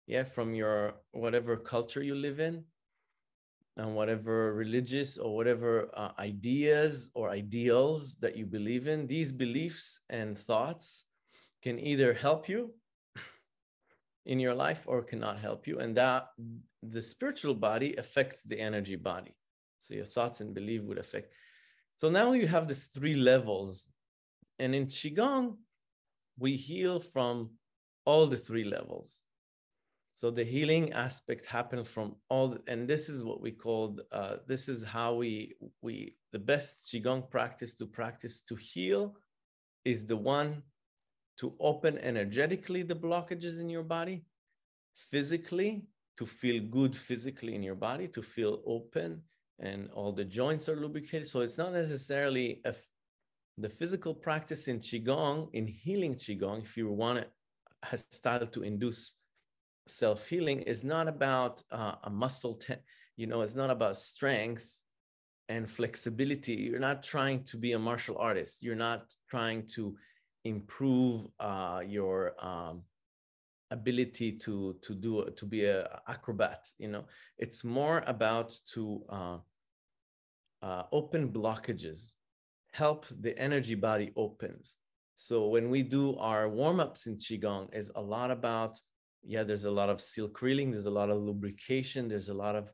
yeah, 0.08 0.24
from 0.24 0.56
your 0.56 0.94
whatever 1.12 1.58
culture 1.58 2.02
you 2.02 2.16
live 2.16 2.40
in 2.40 2.64
and 3.78 3.96
whatever 3.96 4.54
religious 4.54 5.18
or 5.18 5.36
whatever 5.36 5.90
uh, 5.96 6.12
ideas 6.20 7.10
or 7.14 7.30
ideals 7.30 8.18
that 8.18 8.36
you 8.36 8.46
believe 8.46 8.88
in, 8.88 9.08
these 9.08 9.32
beliefs 9.32 10.00
and 10.10 10.38
thoughts 10.38 11.06
can 11.64 11.80
either 11.80 12.14
help 12.14 12.50
you 12.50 12.74
in 14.26 14.40
your 14.40 14.54
life 14.54 14.84
or 14.86 15.02
cannot 15.02 15.40
help 15.40 15.68
you. 15.68 15.80
And 15.80 15.96
that 15.96 16.28
the 16.84 17.02
spiritual 17.02 17.56
body 17.56 17.96
affects 17.96 18.44
the 18.44 18.60
energy 18.60 18.96
body. 18.96 19.36
So 19.80 19.94
your 19.94 20.06
thoughts 20.06 20.42
and 20.42 20.54
belief 20.54 20.84
would 20.84 21.00
affect. 21.00 21.34
So 21.96 22.10
now 22.10 22.34
you 22.34 22.48
have 22.48 22.68
these 22.68 22.88
three 22.88 23.16
levels. 23.16 23.88
And 24.60 24.76
in 24.76 24.88
Qigong, 24.88 25.58
we 26.38 26.56
heal 26.56 27.00
from 27.00 27.52
all 28.06 28.28
the 28.28 28.38
three 28.38 28.64
levels. 28.64 29.24
So 30.16 30.30
the 30.30 30.44
healing 30.44 30.94
aspect 30.94 31.46
happened 31.46 31.88
from 31.88 32.16
all, 32.30 32.58
and 32.68 32.88
this 32.88 33.10
is 33.10 33.24
what 33.24 33.42
we 33.42 33.52
called. 33.52 34.02
Uh, 34.12 34.38
this 34.48 34.70
is 34.70 34.84
how 34.84 35.16
we 35.16 35.56
we 35.82 36.16
the 36.32 36.40
best 36.40 36.86
qigong 36.86 37.30
practice 37.30 37.74
to 37.76 37.86
practice 37.86 38.42
to 38.42 38.56
heal 38.56 39.16
is 39.84 40.06
the 40.06 40.18
one 40.18 40.64
to 41.38 41.56
open 41.60 41.98
energetically 41.98 42.84
the 42.84 42.96
blockages 42.96 43.60
in 43.60 43.70
your 43.70 43.84
body, 43.84 44.24
physically 44.94 45.88
to 46.18 46.26
feel 46.26 46.62
good 46.70 46.96
physically 46.96 47.56
in 47.56 47.64
your 47.64 47.76
body, 47.76 48.08
to 48.08 48.22
feel 48.22 48.62
open 48.66 49.22
and 49.60 49.90
all 49.92 50.12
the 50.12 50.26
joints 50.26 50.68
are 50.70 50.76
lubricated. 50.76 51.28
So 51.28 51.42
it's 51.42 51.58
not 51.58 51.74
necessarily 51.74 52.62
a, 52.66 52.76
the 53.58 53.70
physical 53.70 54.14
practice 54.14 54.68
in 54.68 54.80
qigong 54.80 55.50
in 55.54 55.68
healing 55.68 56.16
qigong. 56.16 56.64
If 56.64 56.78
you 56.78 56.92
want 56.92 57.26
a 57.92 57.98
style 57.98 58.46
to 58.48 58.64
induce 58.64 59.16
self 59.88 60.28
healing 60.28 60.62
is 60.62 60.84
not 60.84 61.08
about 61.08 61.64
uh, 61.72 61.96
a 62.04 62.10
muscle, 62.10 62.56
te- 62.56 62.76
you 63.18 63.28
know, 63.28 63.42
it's 63.42 63.56
not 63.56 63.70
about 63.70 63.98
strength 63.98 64.78
and 65.50 65.70
flexibility. 65.70 66.54
You're 66.54 66.80
not 66.80 67.04
trying 67.04 67.44
to 67.46 67.58
be 67.58 67.74
a 67.74 67.80
martial 67.80 68.18
artist. 68.18 68.64
You're 68.64 68.76
not 68.76 69.14
trying 69.30 69.68
to 69.76 69.96
improve 70.46 71.28
uh, 71.40 71.82
your 71.86 72.34
um, 72.44 72.84
ability 73.72 74.34
to 74.34 74.76
to 74.82 74.94
do 74.94 75.30
to 75.36 75.46
be 75.46 75.66
a 75.66 76.02
acrobat. 76.08 76.68
You 76.78 76.90
know, 76.90 77.06
it's 77.38 77.64
more 77.64 78.04
about 78.08 78.54
to 78.74 79.04
uh, 79.10 79.38
uh, 80.62 80.84
open 80.92 81.30
blockages, 81.30 82.14
help 82.72 83.06
the 83.20 83.38
energy 83.38 83.76
body 83.76 84.12
opens. 84.16 84.76
So 85.16 85.48
when 85.48 85.70
we 85.70 85.84
do 85.84 86.18
our 86.18 86.50
warm 86.50 86.80
ups 86.80 87.08
in 87.08 87.18
qigong, 87.18 87.74
is 87.74 87.92
a 87.96 88.02
lot 88.02 88.32
about 88.32 88.80
yeah, 89.24 89.44
there's 89.44 89.66
a 89.66 89.72
lot 89.72 89.90
of 89.90 90.02
silk 90.02 90.42
reeling, 90.42 90.72
there's 90.72 90.86
a 90.86 90.92
lot 90.92 91.10
of 91.10 91.22
lubrication, 91.22 92.08
there's 92.08 92.30
a 92.30 92.34
lot 92.34 92.56
of 92.56 92.72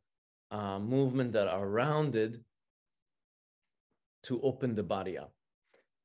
uh, 0.51 0.79
movement 0.79 1.33
that 1.33 1.47
are 1.47 1.67
rounded 1.67 2.43
to 4.23 4.41
open 4.41 4.75
the 4.75 4.83
body 4.83 5.17
up. 5.17 5.33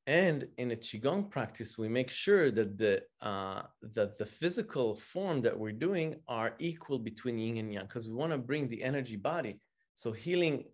And 0.06 0.49
in 0.58 0.72
a 0.72 0.76
qigong 0.76 1.30
practice, 1.30 1.78
we 1.78 1.88
make 1.88 2.11
sure 2.11 2.50
that 2.50 2.76
the 2.76 3.02
uh, 3.20 3.62
that 3.94 4.18
the 4.18 4.26
physical 4.26 4.96
form 4.96 5.42
that 5.42 5.56
we're 5.56 5.70
doing 5.70 6.16
are 6.26 6.54
equal 6.58 6.99
between 6.99 7.38
yin 7.38 7.58
and 7.58 7.72
yang, 7.72 7.84
because 7.84 8.08
we 8.08 8.14
want 8.14 8.32
to 8.32 8.38
bring 8.38 8.68
the 8.68 8.82
energy 8.82 9.14
body. 9.14 9.61
So 9.94 10.11
healing, 10.11 10.64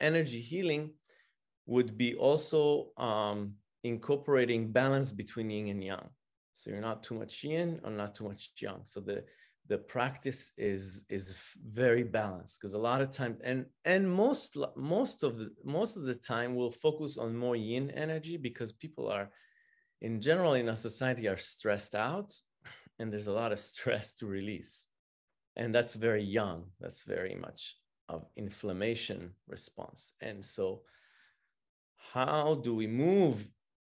energy 0.00 0.40
healing, 0.40 0.92
would 1.66 1.98
be 1.98 2.14
also 2.14 2.92
um, 2.96 3.52
incorporating 3.84 4.72
balance 4.72 5.12
between 5.12 5.50
yin 5.50 5.68
and 5.68 5.84
yang. 5.84 6.08
So 6.58 6.70
you're 6.70 6.80
not 6.80 7.04
too 7.04 7.14
much 7.14 7.44
yin 7.44 7.80
or 7.84 7.92
not 7.92 8.16
too 8.16 8.24
much 8.24 8.50
yang. 8.60 8.80
So 8.82 8.98
the 9.00 9.24
the 9.68 9.78
practice 9.78 10.52
is 10.56 11.04
is 11.08 11.34
very 11.70 12.02
balanced 12.02 12.58
because 12.58 12.74
a 12.74 12.78
lot 12.90 13.00
of 13.00 13.12
times 13.12 13.38
and 13.44 13.66
and 13.84 14.10
most 14.10 14.56
most 14.76 15.22
of 15.22 15.38
the 15.38 15.50
most 15.64 15.96
of 15.96 16.02
the 16.02 16.16
time 16.16 16.56
we'll 16.56 16.82
focus 16.86 17.16
on 17.16 17.36
more 17.36 17.54
yin 17.54 17.90
energy 17.92 18.36
because 18.36 18.72
people 18.72 19.08
are 19.08 19.30
in 20.00 20.20
general 20.20 20.54
in 20.54 20.68
our 20.68 20.76
society 20.76 21.28
are 21.28 21.36
stressed 21.36 21.94
out 21.94 22.34
and 22.98 23.12
there's 23.12 23.28
a 23.28 23.38
lot 23.42 23.52
of 23.52 23.60
stress 23.72 24.14
to 24.14 24.26
release. 24.26 24.88
And 25.54 25.72
that's 25.72 25.94
very 25.94 26.24
yang. 26.24 26.64
That's 26.80 27.04
very 27.04 27.36
much 27.36 27.76
of 28.08 28.26
inflammation 28.36 29.32
response. 29.46 30.12
And 30.20 30.44
so 30.44 30.82
how 32.12 32.54
do 32.64 32.74
we 32.74 32.86
move 32.86 33.46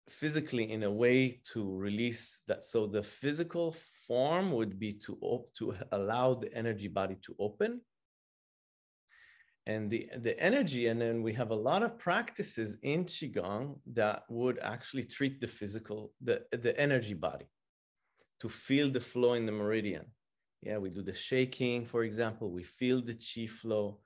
physically 0.09 0.71
in 0.73 0.83
a 0.83 0.91
way 0.91 1.41
to 1.53 1.77
release 1.77 2.43
that. 2.47 2.65
So 2.65 2.87
the 2.87 3.03
physical 3.03 3.75
form 4.07 4.53
would 4.53 4.79
be 4.79 4.93
to, 5.05 5.17
op- 5.21 5.53
to 5.55 5.75
allow 5.93 6.35
the 6.35 6.53
energy 6.55 6.89
body 6.89 7.17
to 7.23 7.35
open. 7.39 7.81
And 9.67 9.91
the, 9.91 10.11
the 10.19 10.39
energy, 10.39 10.89
and 10.89 11.01
then 11.01 11.23
we 11.23 11.33
have 11.33 11.51
a 11.51 11.55
lot 11.55 11.83
of 11.83 11.99
practices 11.99 12.77
in 12.83 13.07
Qigong 13.07 13.79
that 13.95 14.25
would 14.29 14.59
actually 14.59 15.05
treat 15.05 15.41
the 15.41 15.47
physical, 15.47 16.13
the, 16.21 16.43
the 16.51 16.79
energy 16.79 17.15
body 17.15 17.47
to 18.41 18.49
feel 18.51 18.91
the 18.91 19.01
flow 19.01 19.33
in 19.33 19.47
the 19.47 19.53
meridian. 19.53 20.05
Yeah, 20.61 20.79
we 20.79 20.91
do 20.91 21.03
the 21.03 21.15
shaking, 21.15 21.87
for 21.87 22.05
example, 22.05 22.51
we 22.51 22.63
feel 22.63 23.01
the 23.01 23.15
chi 23.15 23.47
flow, 23.47 24.01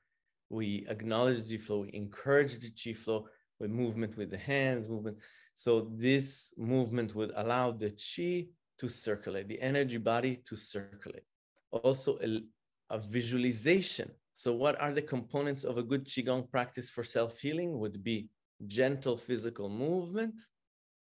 we 0.49 0.87
acknowledge 0.89 1.45
the 1.49 1.59
flow, 1.59 1.81
we 1.81 1.91
encourage 1.93 2.59
the 2.59 2.71
chi 2.71 2.93
flow, 2.93 3.27
with 3.61 3.71
movement 3.71 4.17
with 4.17 4.31
the 4.31 4.39
hands, 4.39 4.89
movement. 4.89 5.19
So 5.55 5.91
this 5.95 6.53
movement 6.57 7.15
would 7.15 7.33
allow 7.37 7.73
the 7.73 7.91
chi 7.91 8.49
to 8.79 8.89
circulate, 8.89 9.49
the 9.49 9.61
energy 9.61 9.99
body 9.99 10.37
to 10.45 10.57
circulate. 10.57 11.25
Also 11.71 12.19
a, 12.23 12.43
a 12.91 12.99
visualization. 13.01 14.11
So 14.33 14.53
what 14.53 14.81
are 14.81 14.93
the 14.93 15.03
components 15.03 15.65
of 15.65 15.79
a 15.79 15.83
good 15.83 16.05
qigong 16.07 16.49
practice 16.51 16.89
for 16.89 17.03
self-healing? 17.03 17.79
Would 17.79 18.03
be 18.05 18.29
gentle 18.67 19.17
physical 19.17 19.69
movement. 19.69 20.35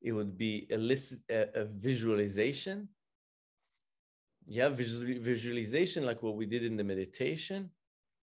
It 0.02 0.12
would 0.12 0.36
be 0.36 0.66
elicit 0.70 1.20
a, 1.30 1.62
a 1.62 1.64
visualization. 1.64 2.88
Yeah, 4.46 4.70
visual, 4.70 5.22
visualization 5.22 6.04
like 6.04 6.22
what 6.22 6.36
we 6.36 6.46
did 6.46 6.64
in 6.64 6.76
the 6.76 6.84
meditation 6.84 7.70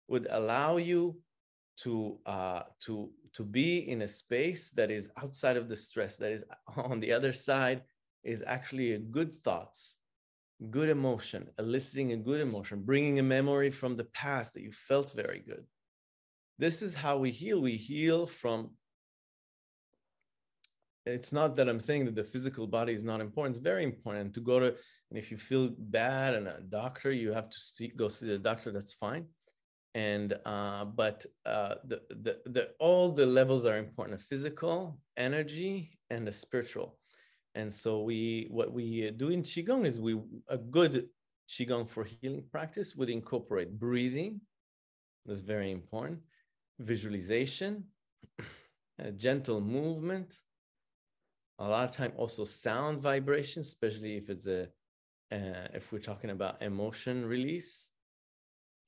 would 0.07 0.27
allow 0.29 0.77
you 0.77 1.17
to 1.77 2.17
uh, 2.25 2.63
to 2.81 3.11
to 3.35 3.43
be 3.43 3.89
in 3.89 4.01
a 4.01 4.07
space 4.07 4.71
that 4.71 4.89
is 4.89 5.11
outside 5.21 5.57
of 5.57 5.69
the 5.69 5.75
stress 5.75 6.17
that 6.17 6.31
is 6.31 6.43
on 6.77 6.99
the 6.99 7.11
other 7.11 7.33
side 7.33 7.81
is 8.23 8.43
actually 8.45 8.93
a 8.93 8.99
good 8.99 9.33
thoughts 9.33 9.97
good 10.71 10.89
emotion 10.89 11.49
eliciting 11.59 12.13
a 12.13 12.17
good 12.17 12.39
emotion 12.39 12.81
bringing 12.81 13.19
a 13.19 13.23
memory 13.23 13.69
from 13.69 13.95
the 13.95 14.05
past 14.05 14.53
that 14.53 14.63
you 14.63 14.71
felt 14.71 15.11
very 15.13 15.43
good. 15.45 15.65
This 16.57 16.81
is 16.81 16.95
how 16.95 17.17
we 17.17 17.31
heal. 17.31 17.61
We 17.61 17.75
heal 17.75 18.25
from 18.25 18.71
it's 21.07 21.31
not 21.31 21.55
that 21.55 21.69
i'm 21.69 21.79
saying 21.79 22.05
that 22.05 22.15
the 22.15 22.23
physical 22.23 22.65
body 22.65 22.91
is 22.93 23.03
not 23.03 23.21
important. 23.21 23.55
It's 23.55 23.63
very 23.63 23.83
important 23.83 24.33
to 24.33 24.39
go 24.39 24.59
to 24.59 24.67
and 24.67 25.19
if 25.19 25.29
you 25.29 25.37
feel 25.37 25.69
bad 25.77 26.33
and 26.35 26.47
a 26.47 26.61
doctor 26.61 27.11
you 27.11 27.31
have 27.31 27.49
to 27.49 27.59
see, 27.59 27.89
go 27.89 28.07
see 28.07 28.27
the 28.27 28.39
doctor 28.39 28.71
that's 28.71 28.93
fine 28.93 29.25
and 29.95 30.33
uh, 30.45 30.83
but 30.83 31.25
uh, 31.45 31.75
the, 31.85 32.01
the, 32.09 32.37
the, 32.45 32.69
all 32.79 33.09
the 33.09 33.25
levels 33.25 33.65
are 33.65 33.77
important 33.77 34.19
physical 34.21 34.99
energy 35.15 35.97
and 36.09 36.27
the 36.27 36.33
spiritual. 36.33 36.99
And 37.55 37.73
so 37.73 38.01
we 38.01 38.47
what 38.51 38.73
we 38.73 39.09
do 39.11 39.29
in 39.29 39.41
qigong 39.41 39.85
is 39.85 40.01
we 40.01 40.19
a 40.49 40.57
good 40.57 41.07
qigong 41.47 41.89
for 41.89 42.03
healing 42.03 42.43
practice 42.51 42.93
would 42.97 43.09
incorporate 43.09 43.79
breathing. 43.79 44.41
That's 45.25 45.39
very 45.39 45.71
important. 45.71 46.19
Visualization 46.79 47.85
gentle 49.15 49.61
movement. 49.61 50.41
A 51.59 51.69
lot 51.69 51.89
of 51.89 51.95
time 51.95 52.11
also 52.17 52.43
sound 52.43 53.01
vibration 53.01 53.61
especially 53.61 54.17
if 54.17 54.29
it's 54.29 54.47
a 54.47 54.63
uh, 55.31 55.67
if 55.73 55.93
we're 55.93 55.99
talking 55.99 56.31
about 56.31 56.61
emotion 56.61 57.25
release 57.25 57.91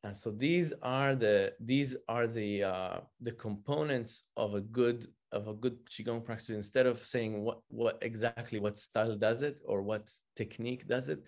and 0.04 0.16
so 0.16 0.32
these 0.32 0.74
are 0.82 1.16
the 1.16 1.54
these 1.60 1.96
are 2.08 2.28
the 2.28 2.64
uh, 2.64 2.98
the 3.22 3.32
components 3.32 4.24
of 4.38 4.54
a 4.54 4.62
good 4.62 5.08
of 5.32 5.48
a 5.48 5.54
good 5.54 5.86
qigong 5.88 6.24
practice. 6.24 6.50
Instead 6.50 6.86
of 6.86 7.04
saying 7.04 7.42
what 7.42 7.60
what 7.70 7.98
exactly 8.02 8.60
what 8.60 8.78
style 8.78 9.16
does 9.16 9.42
it 9.42 9.60
or 9.66 9.82
what 9.82 10.10
technique 10.36 10.88
does 10.88 11.10
it, 11.10 11.24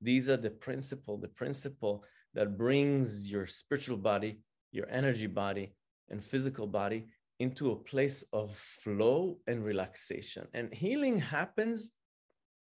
these 0.00 0.28
are 0.30 0.36
the 0.36 0.50
principle 0.50 1.18
the 1.18 1.28
principle 1.28 2.04
that 2.34 2.56
brings 2.56 3.30
your 3.30 3.46
spiritual 3.46 3.98
body, 3.98 4.40
your 4.70 4.88
energy 4.88 5.26
body, 5.26 5.74
and 6.08 6.24
physical 6.24 6.66
body 6.66 7.08
into 7.40 7.72
a 7.72 7.76
place 7.76 8.24
of 8.32 8.56
flow 8.56 9.36
and 9.48 9.64
relaxation. 9.64 10.46
And 10.54 10.72
healing 10.72 11.18
happens 11.18 11.92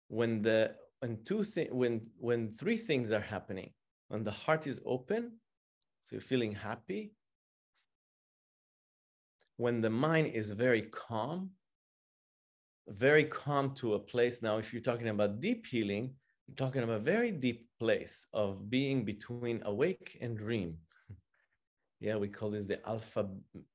when 0.08 0.42
the 0.42 0.74
when 1.00 1.22
two 1.24 1.44
things 1.44 1.70
when 1.72 2.00
when 2.18 2.50
three 2.50 2.76
things 2.76 3.12
are 3.12 3.20
happening 3.20 3.70
when 4.08 4.24
the 4.24 4.30
heart 4.30 4.66
is 4.66 4.80
open 4.84 5.32
so 6.04 6.16
you're 6.16 6.20
feeling 6.20 6.52
happy. 6.52 7.12
When 9.56 9.80
the 9.80 9.90
mind 9.90 10.28
is 10.28 10.50
very 10.50 10.82
calm, 10.82 11.50
very 12.88 13.24
calm 13.24 13.74
to 13.76 13.94
a 13.94 13.98
place. 13.98 14.42
Now, 14.42 14.58
if 14.58 14.72
you're 14.72 14.82
talking 14.82 15.08
about 15.08 15.40
deep 15.40 15.66
healing, 15.66 16.14
you're 16.46 16.56
talking 16.56 16.82
about 16.82 16.96
a 16.96 17.10
very 17.14 17.30
deep 17.30 17.68
place 17.78 18.26
of 18.32 18.68
being 18.68 19.04
between 19.04 19.62
awake 19.64 20.18
and 20.20 20.36
dream. 20.36 20.78
Yeah, 22.00 22.16
we 22.16 22.26
call 22.26 22.50
this 22.50 22.64
the 22.64 22.84
alpha 22.84 23.28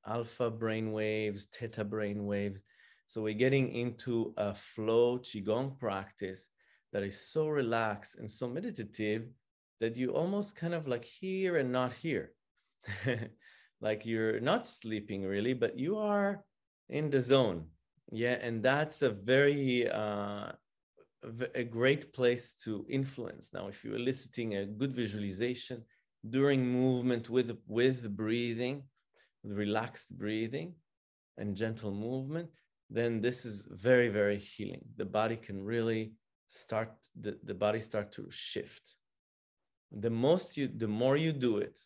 alpha 0.04 0.50
brain 0.50 0.92
waves, 0.92 1.46
theta 1.46 1.82
brain 1.82 2.26
waves. 2.26 2.62
So 3.06 3.22
we're 3.22 3.32
getting 3.32 3.72
into 3.72 4.34
a 4.36 4.52
flow 4.52 5.18
qigong 5.18 5.78
practice 5.78 6.50
that 6.92 7.02
is 7.02 7.18
so 7.18 7.48
relaxed 7.48 8.18
and 8.18 8.30
so 8.30 8.46
meditative 8.46 9.28
that 9.80 9.96
you 9.96 10.10
almost 10.10 10.56
kind 10.56 10.74
of 10.74 10.86
like 10.88 11.04
here 11.04 11.56
and 11.56 11.72
not 11.72 11.92
here. 11.92 12.32
like 13.80 14.04
you're 14.04 14.40
not 14.40 14.66
sleeping 14.66 15.24
really, 15.24 15.54
but 15.54 15.78
you 15.78 15.98
are 15.98 16.44
in 16.88 17.10
the 17.10 17.20
zone. 17.20 17.66
Yeah, 18.10 18.38
and 18.40 18.62
that's 18.62 19.02
a 19.02 19.10
very 19.10 19.88
uh, 19.90 20.52
a 21.54 21.64
great 21.64 22.12
place 22.12 22.54
to 22.64 22.86
influence. 22.88 23.52
Now, 23.52 23.68
if 23.68 23.84
you're 23.84 23.96
eliciting 23.96 24.56
a 24.56 24.66
good 24.66 24.92
visualization 24.92 25.84
during 26.28 26.66
movement 26.66 27.28
with 27.28 27.56
with 27.66 28.16
breathing, 28.16 28.84
with 29.42 29.52
relaxed 29.52 30.16
breathing 30.16 30.74
and 31.36 31.54
gentle 31.54 31.92
movement, 31.92 32.48
then 32.90 33.20
this 33.20 33.44
is 33.44 33.66
very 33.70 34.08
very 34.08 34.38
healing. 34.38 34.82
The 34.96 35.04
body 35.04 35.36
can 35.36 35.62
really 35.62 36.14
start 36.48 36.90
the, 37.20 37.38
the 37.44 37.54
body 37.54 37.80
start 37.80 38.10
to 38.12 38.26
shift. 38.30 38.96
The 39.92 40.10
most 40.10 40.56
you 40.56 40.68
the 40.68 40.88
more 40.88 41.16
you 41.16 41.32
do 41.32 41.58
it, 41.58 41.80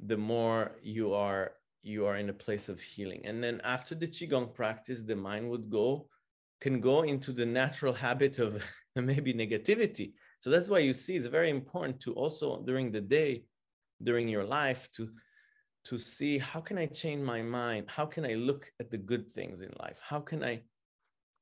the 0.00 0.16
more 0.16 0.72
you 0.82 1.14
are 1.14 1.52
you 1.82 2.06
are 2.06 2.16
in 2.16 2.30
a 2.30 2.34
place 2.34 2.68
of 2.68 2.80
healing. 2.80 3.22
And 3.24 3.42
then 3.42 3.60
after 3.62 3.94
the 3.94 4.08
qigong 4.08 4.54
practice, 4.54 5.02
the 5.02 5.16
mind 5.16 5.50
would 5.50 5.70
go 5.70 6.08
can 6.60 6.80
go 6.80 7.02
into 7.02 7.32
the 7.32 7.44
natural 7.44 7.92
habit 7.92 8.38
of 8.38 8.64
maybe 8.96 9.34
negativity. 9.34 10.12
So 10.40 10.50
that's 10.50 10.68
why 10.68 10.78
you 10.78 10.94
see 10.94 11.16
it's 11.16 11.26
very 11.26 11.50
important 11.50 12.00
to 12.00 12.14
also 12.14 12.62
during 12.62 12.90
the 12.90 13.00
day, 13.00 13.44
during 14.02 14.28
your 14.28 14.44
life, 14.44 14.88
to 14.96 15.10
to 15.84 15.98
see 15.98 16.38
how 16.38 16.60
can 16.60 16.78
I 16.78 16.86
change 16.86 17.22
my 17.22 17.42
mind? 17.42 17.90
How 17.90 18.06
can 18.06 18.24
I 18.24 18.34
look 18.34 18.72
at 18.80 18.90
the 18.90 18.96
good 18.96 19.30
things 19.30 19.60
in 19.60 19.70
life? 19.78 20.00
How 20.02 20.20
can 20.20 20.42
I 20.42 20.62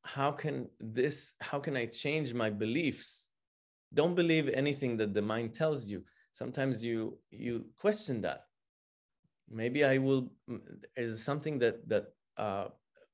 how 0.05 0.33
can 0.33 0.69
this 0.81 1.35
how 1.41 1.61
can 1.61 1.77
I 1.77 1.87
change 1.87 2.35
my 2.35 2.51
beliefs? 2.51 3.29
Don't 3.95 4.15
believe 4.15 4.49
anything 4.49 4.97
that 4.99 5.15
the 5.15 5.23
mind 5.23 5.55
tells 5.55 5.89
you. 5.89 6.05
Sometimes 6.33 6.83
you 6.83 7.19
you 7.31 7.67
question 7.79 8.21
that. 8.23 8.47
Maybe 9.51 9.85
I 9.85 9.99
will 9.99 10.33
is 10.97 11.25
something 11.25 11.59
that 11.59 11.89
that 11.89 12.07
uh, 12.37 12.69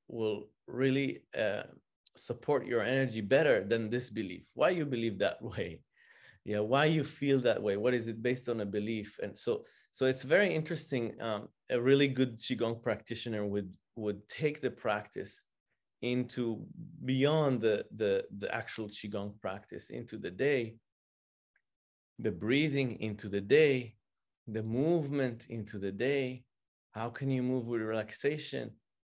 will 0.07 0.49
really 0.67 1.23
uh, 1.37 1.63
support 2.15 2.65
your 2.65 2.81
energy 2.81 3.21
better 3.21 3.63
than 3.63 3.89
this 3.89 4.09
belief 4.09 4.43
why 4.53 4.69
you 4.69 4.85
believe 4.85 5.17
that 5.19 5.41
way 5.51 5.81
yeah 6.45 6.59
why 6.59 6.85
you 6.85 7.03
feel 7.03 7.39
that 7.39 7.61
way 7.61 7.77
what 7.77 7.93
is 7.93 8.07
it 8.07 8.21
based 8.21 8.49
on 8.49 8.61
a 8.61 8.65
belief 8.65 9.19
and 9.23 9.37
so 9.37 9.63
so 9.91 10.05
it's 10.05 10.23
very 10.23 10.53
interesting 10.53 11.19
um, 11.21 11.47
a 11.69 11.79
really 11.79 12.07
good 12.07 12.37
qigong 12.37 12.81
practitioner 12.81 13.45
would 13.45 13.71
would 13.95 14.27
take 14.27 14.61
the 14.61 14.71
practice 14.71 15.43
into 16.01 16.65
beyond 17.05 17.61
the 17.61 17.85
the 17.95 18.23
the 18.37 18.53
actual 18.53 18.87
qigong 18.87 19.33
practice 19.41 19.89
into 19.89 20.17
the 20.17 20.31
day 20.31 20.75
the 22.19 22.31
breathing 22.31 22.99
into 23.01 23.27
the 23.27 23.41
day 23.41 23.95
the 24.53 24.63
movement 24.63 25.45
into 25.49 25.77
the 25.77 25.91
day. 25.91 26.43
How 26.91 27.09
can 27.09 27.29
you 27.29 27.43
move 27.43 27.67
with 27.67 27.81
relaxation? 27.81 28.71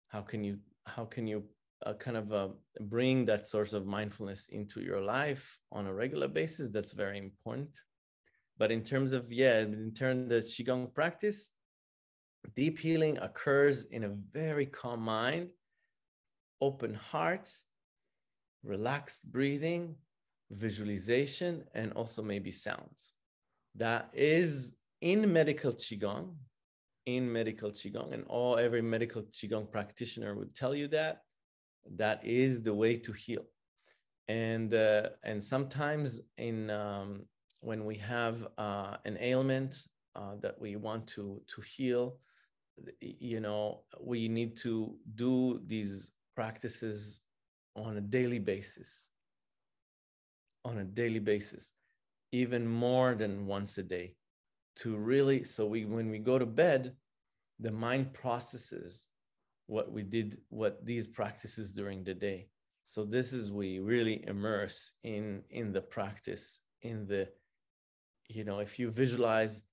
How 0.09 0.21
can 0.21 0.43
you 0.43 0.59
how 0.85 1.05
can 1.05 1.27
you 1.27 1.43
uh, 1.85 1.93
kind 1.93 2.17
of 2.17 2.33
uh, 2.33 2.49
bring 2.81 3.25
that 3.25 3.47
source 3.47 3.73
of 3.73 3.85
mindfulness 3.85 4.49
into 4.49 4.81
your 4.81 5.01
life 5.01 5.57
on 5.71 5.87
a 5.87 5.93
regular 5.93 6.27
basis, 6.27 6.69
that's 6.69 6.91
very 6.91 7.17
important. 7.17 7.75
But 8.57 8.71
in 8.71 8.83
terms 8.83 9.13
of, 9.13 9.31
yeah, 9.31 9.59
in 9.59 9.91
terms 9.91 10.23
of 10.23 10.29
the 10.29 10.41
Qigong 10.41 10.93
practice, 10.93 11.51
deep 12.55 12.77
healing 12.77 13.17
occurs 13.17 13.85
in 13.85 14.03
a 14.03 14.09
very 14.31 14.67
calm 14.67 15.01
mind, 15.01 15.49
open 16.61 16.93
heart, 16.93 17.49
relaxed 18.63 19.31
breathing, 19.31 19.95
visualization, 20.51 21.63
and 21.73 21.91
also 21.93 22.21
maybe 22.21 22.51
sounds. 22.51 23.13
That 23.75 24.09
is 24.13 24.77
in 25.01 25.31
medical 25.31 25.73
Qigong, 25.73 26.35
in 27.05 27.31
medical 27.31 27.71
Qigong, 27.71 28.13
and 28.13 28.23
all 28.27 28.57
every 28.57 28.81
medical 28.81 29.23
Qigong 29.23 29.71
practitioner 29.71 30.35
would 30.35 30.53
tell 30.53 30.75
you 30.75 30.87
that 30.89 31.21
that 31.97 32.23
is 32.23 32.61
the 32.61 32.73
way 32.73 32.97
to 32.97 33.11
heal 33.11 33.45
and 34.31 34.73
uh, 34.73 35.09
and 35.23 35.43
sometimes 35.43 36.21
in 36.37 36.69
um, 36.69 37.23
when 37.61 37.85
we 37.85 37.95
have 37.97 38.47
uh, 38.57 38.95
an 39.05 39.17
ailment 39.19 39.75
uh, 40.15 40.35
that 40.41 40.59
we 40.59 40.75
want 40.75 41.05
to 41.07 41.41
to 41.47 41.61
heal 41.61 42.17
you 43.01 43.39
know 43.39 43.81
we 43.99 44.27
need 44.27 44.55
to 44.57 44.95
do 45.15 45.59
these 45.67 46.11
practices 46.35 47.19
on 47.75 47.97
a 47.97 48.01
daily 48.01 48.39
basis 48.39 49.09
on 50.65 50.79
a 50.79 50.83
daily 50.83 51.19
basis 51.19 51.71
even 52.31 52.67
more 52.67 53.15
than 53.15 53.45
once 53.45 53.77
a 53.77 53.83
day 53.83 54.13
to 54.75 54.95
really 54.95 55.43
so 55.43 55.65
we 55.65 55.85
when 55.85 56.09
we 56.09 56.19
go 56.19 56.37
to 56.37 56.45
bed 56.45 56.93
the 57.59 57.71
mind 57.71 58.13
processes 58.13 59.09
what 59.71 59.89
we 59.89 60.03
did, 60.03 60.37
what 60.49 60.85
these 60.85 61.07
practices 61.07 61.71
during 61.71 62.03
the 62.03 62.13
day. 62.13 62.49
So 62.83 63.05
this 63.05 63.31
is 63.31 63.51
we 63.51 63.79
really 63.79 64.21
immerse 64.27 64.93
in 65.03 65.43
in 65.49 65.71
the 65.71 65.81
practice, 65.81 66.59
in 66.81 67.07
the, 67.07 67.29
you 68.27 68.43
know, 68.43 68.59
if 68.59 68.77
you 68.77 68.91
visualize 68.91 69.63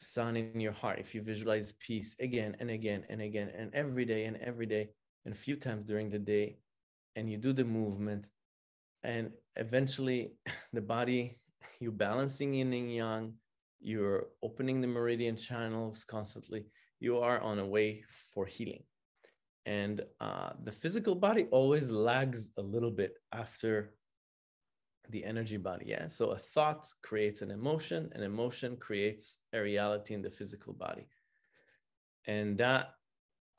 sun 0.00 0.36
in 0.36 0.60
your 0.60 0.72
heart, 0.72 0.98
if 0.98 1.14
you 1.14 1.20
visualize 1.20 1.72
peace 1.72 2.16
again 2.20 2.56
and 2.58 2.70
again 2.70 3.04
and 3.10 3.20
again 3.20 3.50
and 3.56 3.74
every 3.74 4.06
day 4.06 4.24
and 4.24 4.38
every 4.38 4.66
day 4.66 4.88
and 5.24 5.34
a 5.34 5.36
few 5.36 5.56
times 5.56 5.86
during 5.86 6.10
the 6.10 6.18
day, 6.18 6.58
and 7.16 7.30
you 7.30 7.36
do 7.36 7.52
the 7.52 7.64
movement, 7.64 8.30
and 9.02 9.30
eventually 9.56 10.34
the 10.72 10.80
body, 10.80 11.38
you're 11.80 11.92
balancing 11.92 12.54
yin 12.54 12.72
and 12.72 12.94
yang, 12.94 13.34
you're 13.80 14.28
opening 14.42 14.80
the 14.80 14.86
meridian 14.86 15.36
channels 15.36 16.04
constantly, 16.04 16.66
you 17.00 17.18
are 17.18 17.40
on 17.40 17.58
a 17.58 17.66
way 17.66 18.02
for 18.32 18.46
healing. 18.46 18.82
And 19.66 20.02
uh, 20.20 20.50
the 20.62 20.72
physical 20.72 21.14
body 21.14 21.46
always 21.50 21.90
lags 21.90 22.50
a 22.58 22.62
little 22.62 22.90
bit 22.90 23.14
after 23.32 23.94
the 25.10 25.24
energy 25.24 25.56
body 25.56 25.86
yeah? 25.88 26.06
So 26.06 26.30
a 26.30 26.38
thought 26.38 26.86
creates 27.02 27.42
an 27.42 27.50
emotion 27.50 28.10
an 28.14 28.22
emotion 28.22 28.76
creates 28.76 29.38
a 29.52 29.60
reality 29.60 30.14
in 30.14 30.22
the 30.22 30.30
physical 30.30 30.72
body. 30.72 31.06
And 32.26 32.56
that 32.58 32.94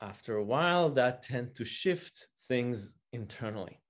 after 0.00 0.36
a 0.36 0.44
while 0.44 0.88
that 0.88 1.22
tend 1.22 1.54
to 1.54 1.64
shift 1.64 2.28
things 2.48 2.94
internally 3.12 3.80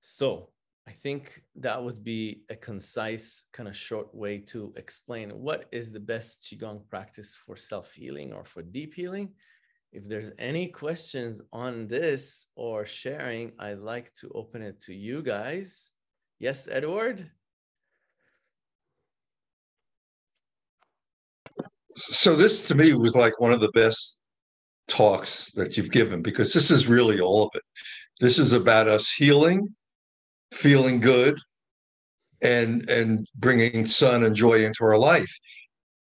so 0.00 0.48
i 0.88 0.92
think 0.92 1.42
that 1.54 1.82
would 1.82 2.02
be 2.02 2.42
a 2.50 2.56
concise 2.56 3.44
kind 3.52 3.68
of 3.68 3.76
short 3.76 4.14
way 4.14 4.38
to 4.38 4.72
explain 4.76 5.30
what 5.30 5.66
is 5.72 5.92
the 5.92 6.00
best 6.00 6.42
qigong 6.42 6.80
practice 6.88 7.36
for 7.36 7.56
self-healing 7.56 8.32
or 8.32 8.44
for 8.44 8.62
deep 8.62 8.94
healing 8.94 9.32
if 9.96 10.06
there's 10.06 10.30
any 10.38 10.66
questions 10.68 11.40
on 11.54 11.88
this 11.88 12.48
or 12.54 12.84
sharing, 12.84 13.52
I'd 13.58 13.78
like 13.78 14.12
to 14.20 14.30
open 14.34 14.60
it 14.60 14.78
to 14.82 14.94
you 14.94 15.22
guys. 15.22 15.92
Yes, 16.38 16.68
Edward? 16.70 17.30
So 21.88 22.36
this 22.36 22.66
to 22.68 22.74
me 22.74 22.92
was 22.92 23.16
like 23.16 23.40
one 23.40 23.52
of 23.52 23.60
the 23.60 23.70
best 23.70 24.20
talks 24.88 25.52
that 25.52 25.76
you've 25.76 25.90
given 25.90 26.22
because 26.22 26.52
this 26.52 26.70
is 26.70 26.86
really 26.86 27.20
all 27.20 27.44
of 27.44 27.50
it. 27.54 27.62
This 28.20 28.38
is 28.38 28.52
about 28.52 28.88
us 28.88 29.10
healing, 29.10 29.74
feeling 30.52 31.00
good, 31.00 31.38
and 32.42 32.88
and 32.88 33.26
bringing 33.36 33.86
sun 33.86 34.24
and 34.24 34.34
joy 34.34 34.64
into 34.64 34.84
our 34.84 34.98
life. 34.98 35.32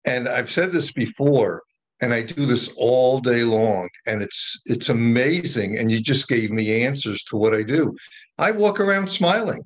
And 0.06 0.28
I've 0.28 0.52
said 0.52 0.72
this 0.72 0.92
before 0.92 1.62
and 2.02 2.14
I 2.14 2.24
do 2.24 2.46
this 2.46 2.74
all 2.78 3.20
day 3.20 3.44
long 3.44 3.88
and 4.08 4.22
it's 4.22 4.62
it's 4.66 4.90
amazing 4.90 5.78
and 5.78 5.92
you 5.92 6.02
just 6.02 6.28
gave 6.28 6.52
me 6.52 6.84
answers 6.84 7.24
to 7.26 7.38
what 7.38 7.54
I 7.54 7.64
do. 7.64 7.96
I 8.38 8.52
walk 8.52 8.80
around 8.80 9.08
smiling. 9.08 9.64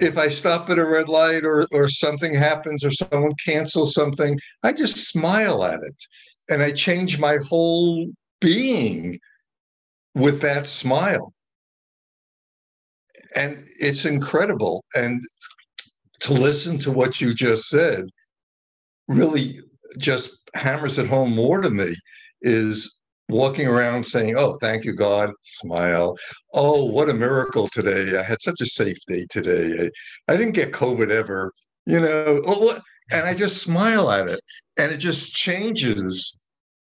If 0.00 0.16
I 0.18 0.28
stop 0.28 0.70
at 0.70 0.78
a 0.78 0.86
red 0.86 1.08
light 1.08 1.44
or 1.44 1.66
or 1.72 1.88
something 1.88 2.34
happens 2.34 2.84
or 2.84 2.90
someone 2.90 3.34
cancels 3.44 3.94
something, 3.94 4.38
I 4.62 4.72
just 4.72 5.08
smile 5.08 5.64
at 5.64 5.80
it 5.82 5.96
and 6.48 6.62
I 6.62 6.72
change 6.72 7.18
my 7.18 7.38
whole 7.38 8.06
being 8.40 9.18
with 10.14 10.40
that 10.42 10.66
smile. 10.66 11.32
And 13.36 13.66
it's 13.80 14.04
incredible 14.04 14.84
and 14.94 15.22
to 16.20 16.32
listen 16.32 16.78
to 16.78 16.90
what 16.90 17.20
you 17.20 17.34
just 17.34 17.68
said 17.68 18.04
really 19.08 19.60
just 19.98 20.38
hammers 20.54 20.98
it 20.98 21.06
home 21.06 21.34
more 21.34 21.60
to 21.60 21.70
me 21.70 21.94
is 22.42 22.98
walking 23.28 23.66
around 23.66 24.04
saying, 24.06 24.34
Oh, 24.36 24.56
thank 24.60 24.84
you, 24.84 24.94
God, 24.94 25.30
smile. 25.42 26.16
Oh, 26.52 26.84
what 26.84 27.10
a 27.10 27.14
miracle 27.14 27.68
today. 27.68 28.18
I 28.18 28.22
had 28.22 28.40
such 28.40 28.60
a 28.60 28.66
safe 28.66 28.98
day 29.06 29.26
today. 29.30 29.90
I, 30.28 30.32
I 30.32 30.36
didn't 30.36 30.54
get 30.54 30.72
COVID 30.72 31.10
ever. 31.10 31.52
You 31.86 32.00
know, 32.00 32.40
oh, 32.46 32.78
and 33.12 33.26
I 33.26 33.34
just 33.34 33.62
smile 33.62 34.10
at 34.10 34.28
it, 34.28 34.40
and 34.78 34.92
it 34.92 34.98
just 34.98 35.34
changes 35.34 36.36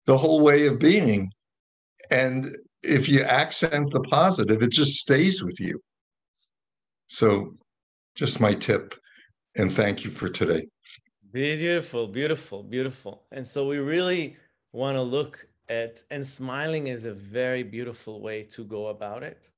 the 0.06 0.16
whole 0.16 0.40
way 0.40 0.66
of 0.66 0.78
being. 0.78 1.30
And 2.10 2.46
if 2.82 3.08
you 3.08 3.22
accent 3.22 3.92
the 3.92 4.00
positive, 4.02 4.62
it 4.62 4.70
just 4.70 4.94
stays 4.94 5.42
with 5.42 5.58
you. 5.58 5.80
So, 7.08 7.54
just 8.14 8.40
my 8.40 8.54
tip, 8.54 8.94
and 9.56 9.72
thank 9.72 10.04
you 10.04 10.10
for 10.10 10.28
today. 10.28 10.66
Beautiful, 11.32 12.06
beautiful, 12.06 12.62
beautiful. 12.62 13.24
And 13.30 13.46
so 13.46 13.66
we 13.66 13.78
really 13.78 14.36
want 14.72 14.96
to 14.96 15.02
look 15.02 15.46
at, 15.68 16.02
and 16.10 16.26
smiling 16.26 16.86
is 16.86 17.04
a 17.04 17.12
very 17.12 17.62
beautiful 17.62 18.20
way 18.20 18.42
to 18.44 18.64
go 18.64 18.88
about 18.88 19.22
it 19.22 19.50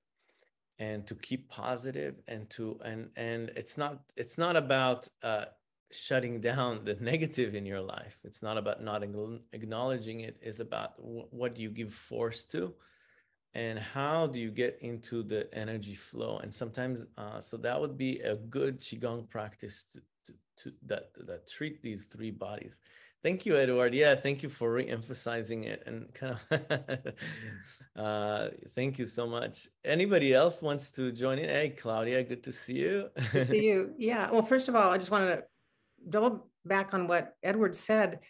and 0.79 1.07
to 1.07 1.15
keep 1.15 1.49
positive 1.49 2.17
and 2.29 2.49
to 2.51 2.79
and 2.85 3.11
and 3.17 3.51
it's 3.57 3.77
not 3.77 3.99
it's 4.17 4.39
not 4.39 4.57
about 4.57 5.09
uh 5.23 5.47
shutting 5.90 6.40
down 6.40 6.85
the 6.85 6.94
negative 7.01 7.55
in 7.55 7.64
your 7.64 7.81
life 7.81 8.18
it's 8.24 8.42
not 8.42 8.59
about 8.59 8.83
not 8.83 9.03
acknowledging 9.53 10.20
it 10.20 10.37
it's 10.40 10.61
about 10.61 10.92
what 10.98 11.55
do 11.55 11.62
you 11.62 11.70
give 11.70 11.92
force 11.92 12.44
to 12.44 12.74
and 13.55 13.79
how 13.79 14.27
do 14.27 14.40
you 14.40 14.51
get 14.51 14.79
into 14.83 15.22
the 15.22 15.53
energy 15.55 15.94
flow 15.94 16.38
and 16.38 16.53
sometimes 16.53 17.07
uh, 17.16 17.40
so 17.40 17.57
that 17.57 17.81
would 17.81 17.96
be 17.96 18.20
a 18.20 18.37
good 18.37 18.81
qigong 18.81 19.29
practice 19.29 19.85
to, 19.85 20.01
to, 20.27 20.33
to 20.57 20.72
that 20.85 21.11
that 21.27 21.48
treat 21.51 21.81
these 21.83 22.05
three 22.05 22.31
bodies 22.31 22.79
Thank 23.20 23.44
you, 23.44 23.57
Edward. 23.57 23.94
Yeah, 23.94 24.14
thank 24.14 24.44
you 24.44 24.48
for 24.48 24.72
re-emphasizing 24.72 25.64
it 25.64 25.83
and 25.87 26.14
kind 26.14 26.38
of 26.51 27.14
uh, 27.96 28.48
thank 28.77 28.96
you 28.96 29.07
so 29.07 29.27
much. 29.27 29.66
Anybody 29.85 30.33
else 30.33 30.62
wants 30.62 30.92
to 30.92 31.11
join 31.11 31.40
in? 31.40 31.48
Hey, 31.48 31.70
Claudia, 31.70 32.22
good 32.22 32.44
to 32.44 32.53
see 32.53 32.74
you. 32.74 33.09
to 33.33 33.44
see 33.44 33.66
you. 33.66 33.92
Yeah. 33.98 34.31
Well, 34.31 34.42
first 34.42 34.68
of 34.68 34.77
all, 34.77 34.92
I 34.92 34.98
just 34.98 35.11
wanted 35.11 35.35
to 35.35 35.44
double 36.09 36.51
back 36.65 36.95
on 36.95 37.07
what 37.07 37.35
Edward 37.43 37.77
said 37.77 38.21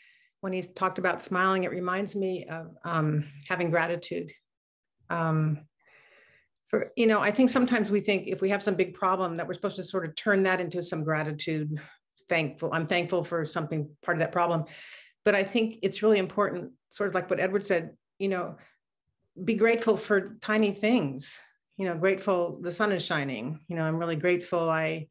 when 0.41 0.53
he 0.53 0.63
talked 0.63 0.99
about 0.99 1.23
smiling. 1.23 1.65
It 1.65 1.71
reminds 1.71 2.15
me 2.15 2.47
of 2.47 2.77
um, 2.85 3.25
having 3.49 3.71
gratitude. 3.71 4.33
Um, 5.11 5.61
for 6.67 6.93
you 6.97 7.07
know, 7.07 7.21
I 7.21 7.31
think 7.31 7.51
sometimes 7.51 7.91
we 7.91 8.01
think 8.01 8.29
if 8.29 8.43
we 8.43 8.51
have 8.51 8.63
some 8.63 8.75
big 8.75 8.95
problem 8.95 9.37
that 9.37 9.47
we're 9.47 9.55
supposed 9.55 9.77
to 9.77 9.83
sort 9.83 10.05
of 10.05 10.15
turn 10.17 10.43
that 10.43 10.61
into 10.61 10.83
some 10.83 11.03
gratitude 11.03 11.81
thankful. 12.29 12.71
I'm 12.73 12.87
thankful 12.87 13.25
for 13.25 13.45
something 13.45 13.89
part 14.03 14.17
of 14.17 14.21
that 14.21 14.33
problem. 14.33 14.65
But 15.25 15.35
I 15.35 15.45
think 15.45 15.79
it's 15.83 16.03
really 16.03 16.19
important, 16.19 16.73
sort 16.91 17.09
of 17.09 17.15
like 17.15 17.29
what 17.31 17.41
Edward 17.41 17.67
said, 17.67 17.91
you 18.19 18.29
know, 18.29 18.57
be 19.45 19.55
grateful 19.55 19.97
for 19.97 20.37
tiny 20.41 20.73
things. 20.73 21.39
You 21.77 21.87
know, 21.87 21.97
grateful 21.97 22.61
the 22.61 22.73
sun 22.73 22.93
is 22.93 23.05
shining. 23.05 23.61
You 23.69 23.77
know, 23.77 23.83
I'm 23.83 23.99
really 23.99 24.17
grateful 24.17 24.69
I 24.69 25.09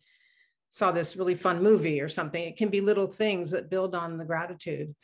saw 0.70 0.92
this 0.92 1.16
really 1.16 1.36
fun 1.36 1.64
movie 1.64 2.02
or 2.02 2.10
something. 2.10 2.44
It 2.44 2.58
can 2.58 2.70
be 2.70 2.82
little 2.82 3.08
things 3.08 3.52
that 3.52 3.70
build 3.70 3.96
on 3.96 4.18
the 4.18 4.26
gratitude 4.26 4.96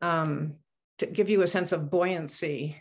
um, 0.00 0.54
to 0.98 1.06
give 1.06 1.30
you 1.30 1.42
a 1.42 1.46
sense 1.46 1.72
of 1.72 1.90
buoyancy 1.90 2.76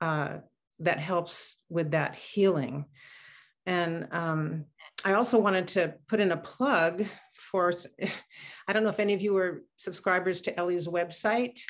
uh, 0.00 0.38
that 0.80 0.98
helps 0.98 1.56
with 1.68 1.92
that 1.92 2.14
healing. 2.14 2.86
And 3.66 4.08
um, 4.12 4.66
I 5.04 5.14
also 5.14 5.38
wanted 5.38 5.68
to 5.68 5.94
put 6.08 6.20
in 6.20 6.32
a 6.32 6.36
plug 6.36 7.04
for, 7.34 7.72
I 8.68 8.72
don't 8.72 8.84
know 8.84 8.90
if 8.90 9.00
any 9.00 9.14
of 9.14 9.22
you 9.22 9.36
are 9.36 9.62
subscribers 9.76 10.42
to 10.42 10.58
Ellie's 10.58 10.88
website, 10.88 11.60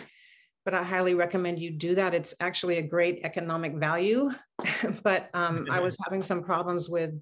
but 0.64 0.74
I 0.74 0.82
highly 0.82 1.14
recommend 1.14 1.58
you 1.58 1.70
do 1.70 1.94
that. 1.94 2.14
It's 2.14 2.34
actually 2.40 2.78
a 2.78 2.82
great 2.82 3.20
economic 3.24 3.74
value. 3.74 4.30
but 5.02 5.28
um, 5.34 5.66
I 5.70 5.80
was 5.86 5.96
having 6.02 6.22
some 6.22 6.42
problems 6.42 6.88
with 6.88 7.12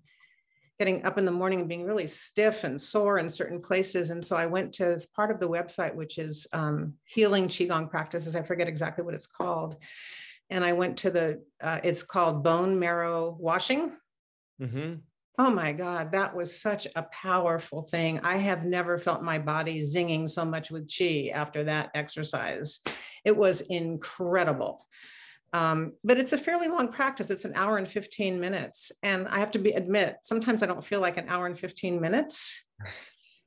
getting 0.82 1.04
up 1.04 1.16
in 1.16 1.24
the 1.24 1.30
morning 1.30 1.60
and 1.60 1.68
being 1.68 1.84
really 1.84 2.08
stiff 2.08 2.64
and 2.64 2.80
sore 2.80 3.18
in 3.18 3.30
certain 3.30 3.60
places. 3.60 4.10
And 4.10 4.26
so 4.26 4.34
I 4.34 4.46
went 4.46 4.72
to 4.74 5.00
part 5.14 5.30
of 5.30 5.38
the 5.38 5.48
website, 5.48 5.94
which 5.94 6.18
is 6.18 6.44
um, 6.52 6.94
Healing 7.04 7.46
Qigong 7.46 7.88
Practices. 7.88 8.34
I 8.34 8.42
forget 8.42 8.66
exactly 8.66 9.04
what 9.04 9.14
it's 9.14 9.28
called. 9.28 9.76
And 10.50 10.64
I 10.64 10.72
went 10.72 10.96
to 10.98 11.12
the, 11.12 11.40
uh, 11.60 11.78
it's 11.84 12.02
called 12.02 12.42
bone 12.42 12.80
marrow 12.80 13.36
washing. 13.38 13.92
Mm-hmm. 14.60 14.94
Oh 15.38 15.50
my 15.50 15.72
God, 15.72 16.10
that 16.10 16.34
was 16.34 16.60
such 16.60 16.88
a 16.96 17.04
powerful 17.04 17.82
thing. 17.82 18.18
I 18.24 18.38
have 18.38 18.64
never 18.64 18.98
felt 18.98 19.22
my 19.22 19.38
body 19.38 19.82
zinging 19.82 20.28
so 20.28 20.44
much 20.44 20.72
with 20.72 20.90
chi 20.92 21.30
after 21.32 21.62
that 21.62 21.92
exercise. 21.94 22.80
It 23.24 23.36
was 23.36 23.60
incredible. 23.60 24.84
Um, 25.52 25.92
but 26.02 26.18
it's 26.18 26.32
a 26.32 26.38
fairly 26.38 26.68
long 26.68 26.88
practice. 26.88 27.30
It's 27.30 27.44
an 27.44 27.52
hour 27.54 27.76
and 27.76 27.88
15 27.88 28.40
minutes. 28.40 28.90
And 29.02 29.28
I 29.28 29.38
have 29.38 29.50
to 29.52 29.58
be 29.58 29.72
admit, 29.72 30.16
sometimes 30.22 30.62
I 30.62 30.66
don't 30.66 30.84
feel 30.84 31.00
like 31.00 31.18
an 31.18 31.28
hour 31.28 31.46
and 31.46 31.58
15 31.58 32.00
minutes 32.00 32.64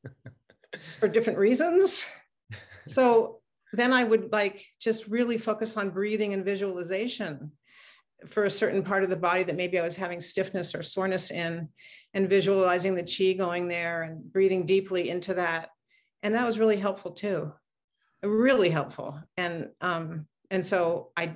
for 0.99 1.07
different 1.07 1.39
reasons. 1.39 2.05
So 2.87 3.41
then 3.73 3.91
I 3.91 4.03
would 4.03 4.31
like 4.31 4.63
just 4.79 5.07
really 5.07 5.37
focus 5.37 5.77
on 5.77 5.89
breathing 5.89 6.33
and 6.33 6.45
visualization 6.45 7.51
for 8.27 8.45
a 8.45 8.51
certain 8.51 8.83
part 8.83 9.03
of 9.03 9.09
the 9.09 9.15
body 9.17 9.43
that 9.43 9.55
maybe 9.55 9.79
I 9.79 9.83
was 9.83 9.95
having 9.95 10.21
stiffness 10.21 10.73
or 10.73 10.83
soreness 10.83 11.31
in, 11.31 11.69
and 12.13 12.29
visualizing 12.29 12.95
the 12.95 13.03
chi 13.03 13.33
going 13.33 13.67
there 13.67 14.03
and 14.03 14.31
breathing 14.31 14.65
deeply 14.65 15.09
into 15.09 15.33
that. 15.33 15.69
And 16.23 16.33
that 16.35 16.45
was 16.45 16.59
really 16.59 16.77
helpful 16.77 17.11
too, 17.11 17.51
really 18.23 18.69
helpful. 18.69 19.19
And 19.37 19.69
um, 19.81 20.27
and 20.49 20.65
so 20.65 21.11
I, 21.17 21.35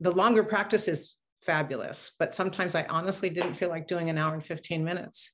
the 0.00 0.12
longer 0.12 0.42
practice 0.42 0.88
is 0.88 1.16
fabulous, 1.44 2.12
but 2.18 2.34
sometimes 2.34 2.74
I 2.74 2.84
honestly 2.84 3.30
didn't 3.30 3.54
feel 3.54 3.68
like 3.68 3.88
doing 3.88 4.10
an 4.10 4.18
hour 4.18 4.34
and 4.34 4.44
15 4.44 4.84
minutes. 4.84 5.30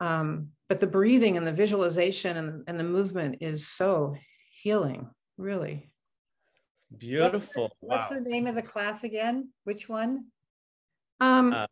Um, 0.00 0.48
but 0.68 0.80
the 0.80 0.86
breathing 0.86 1.36
and 1.36 1.46
the 1.46 1.52
visualization 1.52 2.36
and, 2.36 2.64
and 2.66 2.78
the 2.78 2.84
movement 2.84 3.38
is 3.40 3.66
so 3.66 4.16
healing, 4.62 5.10
really. 5.36 5.90
Beautiful. 6.96 7.64
What's, 7.64 7.74
the, 7.80 7.86
what's 7.86 8.10
wow. 8.10 8.16
the 8.16 8.30
name 8.30 8.46
of 8.46 8.54
the 8.54 8.62
class 8.62 9.04
again? 9.04 9.50
Which 9.64 9.88
one? 9.88 10.26
Um, 11.20 11.52
uh, 11.52 11.66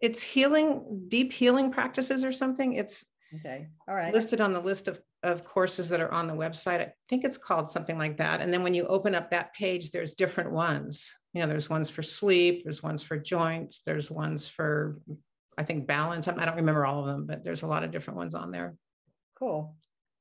it's 0.00 0.22
healing, 0.22 1.04
deep 1.08 1.32
healing 1.32 1.72
practices 1.72 2.24
or 2.24 2.32
something. 2.32 2.74
It's 2.74 3.04
okay. 3.34 3.68
All 3.88 3.94
right. 3.94 4.14
Listed 4.14 4.40
on 4.40 4.52
the 4.52 4.60
list 4.60 4.88
of, 4.88 5.00
of 5.22 5.44
courses 5.44 5.88
that 5.88 6.00
are 6.00 6.12
on 6.12 6.26
the 6.26 6.34
website. 6.34 6.80
I 6.80 6.92
think 7.08 7.24
it's 7.24 7.38
called 7.38 7.68
something 7.68 7.98
like 7.98 8.16
that. 8.18 8.40
And 8.40 8.52
then 8.52 8.62
when 8.62 8.74
you 8.74 8.86
open 8.86 9.14
up 9.14 9.30
that 9.30 9.54
page, 9.54 9.90
there's 9.90 10.14
different 10.14 10.52
ones. 10.52 11.12
You 11.38 11.44
know, 11.44 11.50
there's 11.50 11.70
ones 11.70 11.88
for 11.88 12.02
sleep, 12.02 12.64
there's 12.64 12.82
ones 12.82 13.00
for 13.00 13.16
joints, 13.16 13.82
there's 13.86 14.10
ones 14.10 14.48
for, 14.48 14.98
I 15.56 15.62
think, 15.62 15.86
balance. 15.86 16.26
I 16.26 16.44
don't 16.44 16.56
remember 16.56 16.84
all 16.84 16.98
of 16.98 17.06
them, 17.06 17.26
but 17.26 17.44
there's 17.44 17.62
a 17.62 17.66
lot 17.68 17.84
of 17.84 17.92
different 17.92 18.16
ones 18.16 18.34
on 18.34 18.50
there. 18.50 18.74
Cool. 19.38 19.76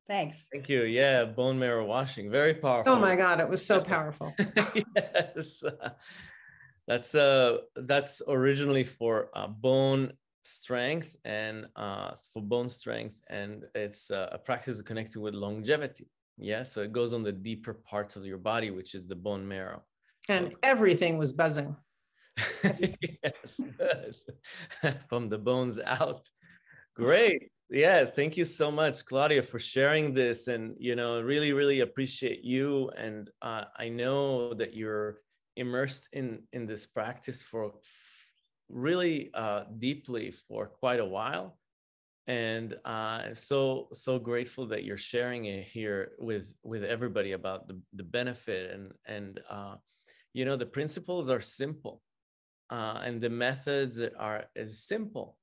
Thanks. 0.08 0.46
Thank 0.54 0.70
you. 0.70 0.84
Yeah, 0.84 1.26
bone 1.26 1.58
marrow 1.58 1.88
washing, 1.88 2.30
very 2.30 2.54
powerful. 2.54 2.94
Oh 2.94 3.00
my 3.00 3.16
God, 3.16 3.40
it 3.40 3.50
was 3.50 3.66
so 3.66 3.82
powerful. 3.82 4.32
yes, 4.96 5.64
that's 6.88 7.16
uh 7.16 7.58
that's 7.76 8.22
originally 8.28 8.84
for 8.84 9.32
uh, 9.34 9.48
bone 9.48 10.14
strength 10.44 11.16
and 11.26 11.66
uh, 11.76 12.12
for 12.32 12.44
bone 12.44 12.70
strength, 12.70 13.20
and 13.28 13.64
it's 13.74 14.12
uh, 14.12 14.30
a 14.32 14.38
practice 14.38 14.84
connected 14.84 15.20
with 15.20 15.34
longevity. 15.34 16.12
Yeah, 16.38 16.62
so 16.62 16.84
it 16.84 16.92
goes 16.92 17.16
on 17.16 17.24
the 17.24 17.32
deeper 17.32 17.74
parts 17.74 18.16
of 18.18 18.24
your 18.24 18.38
body, 18.38 18.70
which 18.70 18.94
is 18.94 19.08
the 19.08 19.16
bone 19.16 19.48
marrow. 19.48 19.82
And 20.30 20.56
everything 20.64 21.18
was 21.18 21.32
buzzing. 21.32 21.76
yes, 22.64 23.62
from 25.10 25.30
the 25.30 25.38
bones 25.38 25.80
out. 25.80 26.28
Great. 26.96 27.52
Yeah 27.70 28.06
thank 28.06 28.38
you 28.38 28.46
so 28.46 28.72
much 28.72 29.06
claudia 29.06 29.44
for 29.44 29.60
sharing 29.60 30.14
this. 30.14 30.48
And 30.48 30.76
you 30.80 30.96
know 30.96 31.22
really 31.22 31.54
really 31.54 31.82
appreciate 31.82 32.44
you. 32.44 32.90
And 32.98 33.30
uh, 33.42 33.66
i 33.78 33.90
know 33.90 34.54
that 34.54 34.74
you're 34.74 35.20
immersed 35.56 36.10
in 36.14 36.44
in 36.54 36.66
this 36.66 36.88
practice 36.88 37.44
for 37.44 37.74
really 38.70 39.32
uh, 39.34 39.64
deeply 39.80 40.32
for 40.32 40.68
quite 40.68 41.00
a 41.00 41.06
while. 41.06 41.58
And 42.28 42.74
uh, 42.86 43.24
i'm 43.26 43.36
so 43.36 43.90
so 43.94 44.18
grateful 44.20 44.66
that 44.68 44.84
you're 44.84 44.98
sharing 44.98 45.46
it 45.46 45.68
here 45.68 46.12
with 46.20 46.56
with 46.64 46.84
everybody 46.84 47.34
about 47.34 47.68
the, 47.68 47.80
the 47.94 48.04
benefit 48.04 48.72
and 48.72 48.92
and 49.06 49.42
uh, 49.50 49.76
you 50.38 50.46
know 50.46 50.56
the 50.56 50.72
principles 50.80 51.32
are 51.32 51.42
simple 51.42 52.04
uh, 52.70 53.02
and 53.04 53.20
the 53.20 53.30
methods 53.30 54.00
are 54.20 54.46
as 54.56 54.80
simple. 54.80 55.38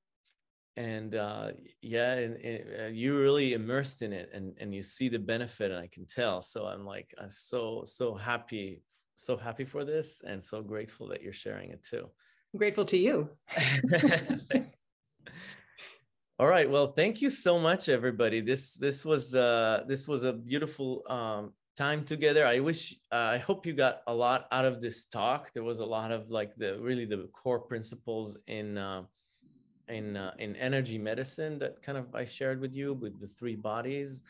And 0.77 1.15
uh, 1.15 1.51
yeah 1.81 2.13
and, 2.13 2.35
and 2.35 2.81
uh, 2.81 2.87
you 2.87 3.17
really 3.17 3.53
immersed 3.53 4.01
in 4.01 4.11
it 4.11 4.29
and, 4.33 4.53
and 4.59 4.73
you 4.75 4.83
see 4.83 5.07
the 5.07 5.19
benefit 5.19 5.71
and 5.71 5.79
i 5.79 5.87
can 5.87 6.05
tell. 6.05 6.41
So 6.41 6.65
i'm 6.65 6.85
like 6.85 7.13
I'm 7.17 7.29
so 7.29 7.83
so 7.85 8.13
happy 8.13 8.83
so 9.15 9.37
happy 9.37 9.63
for 9.63 9.85
this 9.85 10.21
and 10.29 10.43
so 10.43 10.61
grateful 10.61 11.07
that 11.09 11.21
you're 11.23 11.31
sharing 11.45 11.69
it 11.71 11.81
too. 11.81 12.05
I'm 12.53 12.57
grateful 12.57 12.85
to 12.85 12.97
you. 12.97 13.29
All 16.39 16.47
right. 16.47 16.69
Well 16.69 16.87
thank 16.87 17.21
you 17.21 17.29
so 17.29 17.57
much 17.57 17.87
everybody. 17.87 18.41
This 18.41 18.75
this 18.75 19.05
was 19.05 19.33
uh 19.33 19.83
this 19.87 20.07
was 20.07 20.23
a 20.23 20.33
beautiful 20.33 21.03
um 21.09 21.53
time 21.75 22.03
together 22.03 22.45
i 22.45 22.59
wish 22.59 22.95
uh, 23.11 23.29
i 23.33 23.37
hope 23.37 23.65
you 23.65 23.73
got 23.73 24.01
a 24.07 24.13
lot 24.13 24.47
out 24.51 24.65
of 24.65 24.79
this 24.81 25.05
talk 25.05 25.51
there 25.53 25.63
was 25.63 25.79
a 25.79 25.85
lot 25.85 26.11
of 26.11 26.29
like 26.29 26.55
the 26.55 26.79
really 26.79 27.05
the 27.05 27.27
core 27.33 27.59
principles 27.59 28.37
in 28.47 28.77
uh, 28.77 29.03
in 29.89 30.17
uh, 30.17 30.31
in 30.39 30.55
energy 30.55 30.97
medicine 30.97 31.59
that 31.59 31.81
kind 31.81 31.97
of 31.97 32.15
I 32.15 32.25
shared 32.25 32.59
with 32.59 32.73
you 32.73 32.93
with 32.93 33.19
the 33.19 33.27
three 33.27 33.55
bodies 33.55 34.23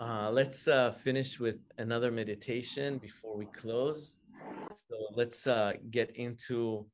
uh, 0.00 0.30
let's 0.32 0.66
uh, 0.66 0.90
finish 0.90 1.38
with 1.38 1.58
another 1.76 2.10
meditation 2.10 2.96
before 2.96 3.36
we 3.36 3.44
close. 3.44 4.16
So 4.74 4.96
let's 5.14 5.46
uh, 5.46 5.74
get 5.90 6.16
into 6.16 6.86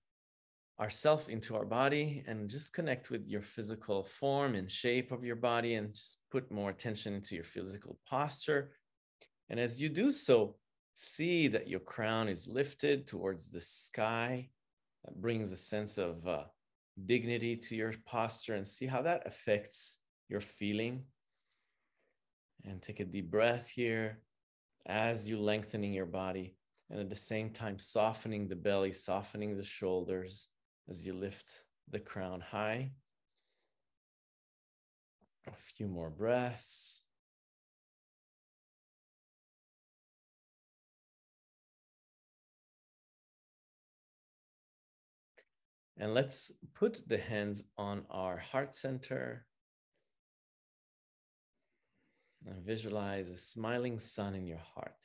ourself, 0.80 1.28
into 1.28 1.54
our 1.54 1.64
body, 1.64 2.24
and 2.26 2.50
just 2.50 2.74
connect 2.74 3.10
with 3.10 3.24
your 3.28 3.42
physical 3.42 4.02
form 4.02 4.56
and 4.56 4.68
shape 4.68 5.12
of 5.12 5.22
your 5.22 5.36
body, 5.36 5.74
and 5.74 5.94
just 5.94 6.18
put 6.32 6.50
more 6.50 6.70
attention 6.70 7.14
into 7.14 7.36
your 7.36 7.44
physical 7.44 7.96
posture. 8.10 8.72
And 9.48 9.60
as 9.60 9.80
you 9.80 9.88
do 9.88 10.10
so, 10.10 10.56
see 10.94 11.48
that 11.48 11.68
your 11.68 11.80
crown 11.80 12.28
is 12.28 12.48
lifted 12.48 13.06
towards 13.06 13.48
the 13.48 13.60
sky. 13.60 14.48
That 15.04 15.20
brings 15.20 15.52
a 15.52 15.56
sense 15.56 15.98
of 15.98 16.26
uh, 16.26 16.44
dignity 17.04 17.56
to 17.56 17.76
your 17.76 17.92
posture, 18.04 18.54
and 18.54 18.66
see 18.66 18.86
how 18.86 19.02
that 19.02 19.26
affects 19.26 20.00
your 20.28 20.40
feeling 20.40 21.04
and 22.64 22.82
take 22.82 23.00
a 23.00 23.04
deep 23.04 23.30
breath 23.30 23.68
here 23.68 24.18
as 24.86 25.28
you 25.28 25.38
lengthening 25.38 25.92
your 25.92 26.06
body 26.06 26.56
and 26.90 27.00
at 27.00 27.08
the 27.08 27.16
same 27.16 27.50
time 27.50 27.78
softening 27.78 28.48
the 28.48 28.56
belly, 28.56 28.92
softening 28.92 29.56
the 29.56 29.64
shoulders 29.64 30.48
as 30.88 31.04
you 31.04 31.14
lift 31.14 31.64
the 31.90 31.98
crown 31.98 32.40
high. 32.40 32.92
A 35.48 35.52
few 35.52 35.88
more 35.88 36.10
breaths. 36.10 37.05
And 45.98 46.12
let's 46.12 46.52
put 46.74 47.02
the 47.08 47.18
hands 47.18 47.64
on 47.78 48.04
our 48.10 48.36
heart 48.36 48.74
center 48.74 49.46
and 52.46 52.62
visualize 52.64 53.30
a 53.30 53.36
smiling 53.36 53.98
sun 53.98 54.34
in 54.34 54.46
your 54.46 54.62
heart. 54.74 55.04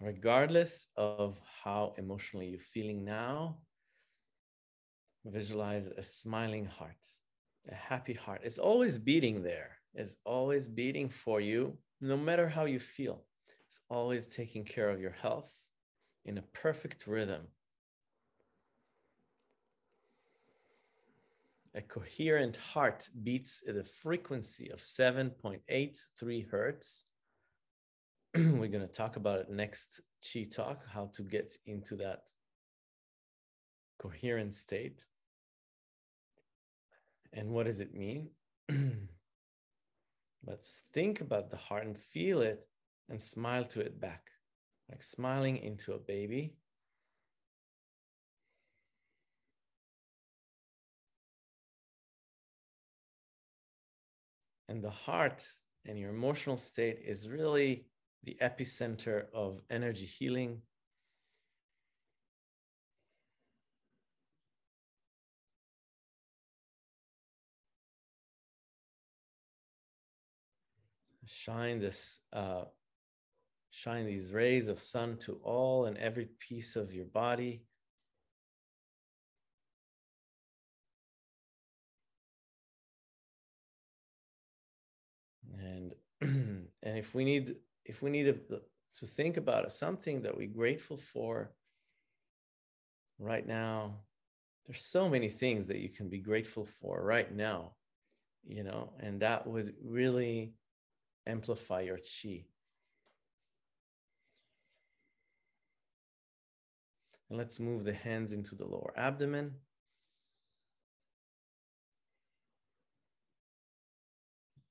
Regardless 0.00 0.88
of 0.96 1.38
how 1.62 1.94
emotionally 1.98 2.48
you're 2.48 2.60
feeling 2.60 3.04
now, 3.04 3.58
visualize 5.24 5.88
a 5.88 6.02
smiling 6.02 6.66
heart, 6.66 7.06
a 7.70 7.74
happy 7.74 8.14
heart. 8.14 8.40
It's 8.44 8.58
always 8.58 8.98
beating 8.98 9.42
there, 9.42 9.76
it's 9.94 10.16
always 10.24 10.68
beating 10.68 11.08
for 11.08 11.40
you, 11.40 11.76
no 12.00 12.16
matter 12.16 12.48
how 12.48 12.64
you 12.64 12.78
feel. 12.78 13.24
It's 13.66 13.80
always 13.90 14.26
taking 14.26 14.64
care 14.64 14.90
of 14.90 15.00
your 15.00 15.10
health 15.22 15.52
in 16.24 16.38
a 16.38 16.42
perfect 16.52 17.06
rhythm. 17.06 17.42
A 21.76 21.82
coherent 21.82 22.56
heart 22.56 23.08
beats 23.22 23.62
at 23.68 23.76
a 23.76 23.84
frequency 23.84 24.70
of 24.70 24.80
7.83 24.80 26.50
hertz. 26.50 27.04
We're 28.34 28.68
going 28.68 28.80
to 28.80 28.86
talk 28.86 29.16
about 29.16 29.40
it 29.40 29.50
next 29.50 30.00
Chi 30.24 30.46
Talk, 30.50 30.82
how 30.90 31.10
to 31.14 31.22
get 31.22 31.52
into 31.66 31.96
that 31.96 32.22
coherent 33.98 34.54
state. 34.54 35.04
And 37.34 37.50
what 37.50 37.66
does 37.66 37.80
it 37.80 37.94
mean? 37.94 38.30
Let's 40.46 40.84
think 40.94 41.20
about 41.20 41.50
the 41.50 41.58
heart 41.58 41.84
and 41.84 41.98
feel 41.98 42.40
it 42.40 42.66
and 43.10 43.20
smile 43.20 43.64
to 43.66 43.80
it 43.80 44.00
back, 44.00 44.30
like 44.88 45.02
smiling 45.02 45.58
into 45.58 45.92
a 45.92 45.98
baby. 45.98 46.54
And 54.68 54.82
the 54.82 54.90
heart 54.90 55.46
and 55.84 55.98
your 55.98 56.10
emotional 56.10 56.56
state 56.56 56.98
is 57.04 57.28
really 57.28 57.86
the 58.24 58.36
epicenter 58.40 59.26
of 59.32 59.60
energy 59.70 60.04
healing. 60.04 60.60
Shine 71.26 71.78
this, 71.80 72.20
uh, 72.32 72.64
shine 73.70 74.06
these 74.06 74.32
rays 74.32 74.68
of 74.68 74.80
sun 74.80 75.16
to 75.18 75.38
all 75.42 75.86
and 75.86 75.96
every 75.98 76.28
piece 76.40 76.74
of 76.74 76.92
your 76.92 77.04
body. 77.04 77.62
And 85.58 85.94
and 86.82 86.98
if 86.98 87.14
we 87.14 87.24
need 87.24 87.56
if 87.84 88.02
we 88.02 88.10
need 88.10 88.24
to, 88.24 88.60
to 88.98 89.06
think 89.06 89.36
about 89.36 89.70
something 89.70 90.22
that 90.22 90.36
we're 90.36 90.48
grateful 90.48 90.96
for 90.96 91.50
right 93.18 93.46
now 93.46 93.94
there's 94.66 94.82
so 94.82 95.08
many 95.08 95.28
things 95.28 95.66
that 95.66 95.78
you 95.78 95.88
can 95.88 96.08
be 96.08 96.18
grateful 96.18 96.66
for 96.80 97.02
right 97.02 97.34
now 97.34 97.72
you 98.44 98.62
know 98.62 98.92
and 99.00 99.20
that 99.20 99.46
would 99.46 99.74
really 99.82 100.54
amplify 101.26 101.80
your 101.80 101.98
chi. 101.98 102.44
And 107.28 107.38
let's 107.38 107.58
move 107.58 107.84
the 107.84 107.92
hands 107.92 108.32
into 108.32 108.54
the 108.54 108.64
lower 108.64 108.92
abdomen 108.96 109.54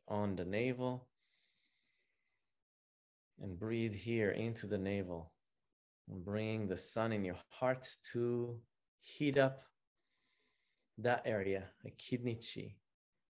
on 0.07 0.35
the 0.35 0.45
navel 0.45 1.07
and 3.41 3.59
breathe 3.59 3.93
here 3.93 4.31
into 4.31 4.67
the 4.67 4.77
navel 4.77 5.31
and 6.09 6.23
bringing 6.23 6.67
the 6.67 6.77
sun 6.77 7.11
in 7.11 7.25
your 7.25 7.37
heart 7.49 7.87
to 8.11 8.59
heat 9.01 9.37
up 9.37 9.63
that 10.97 11.21
area, 11.25 11.63
a 11.85 11.89
kidney 11.91 12.35
chi. 12.35 12.75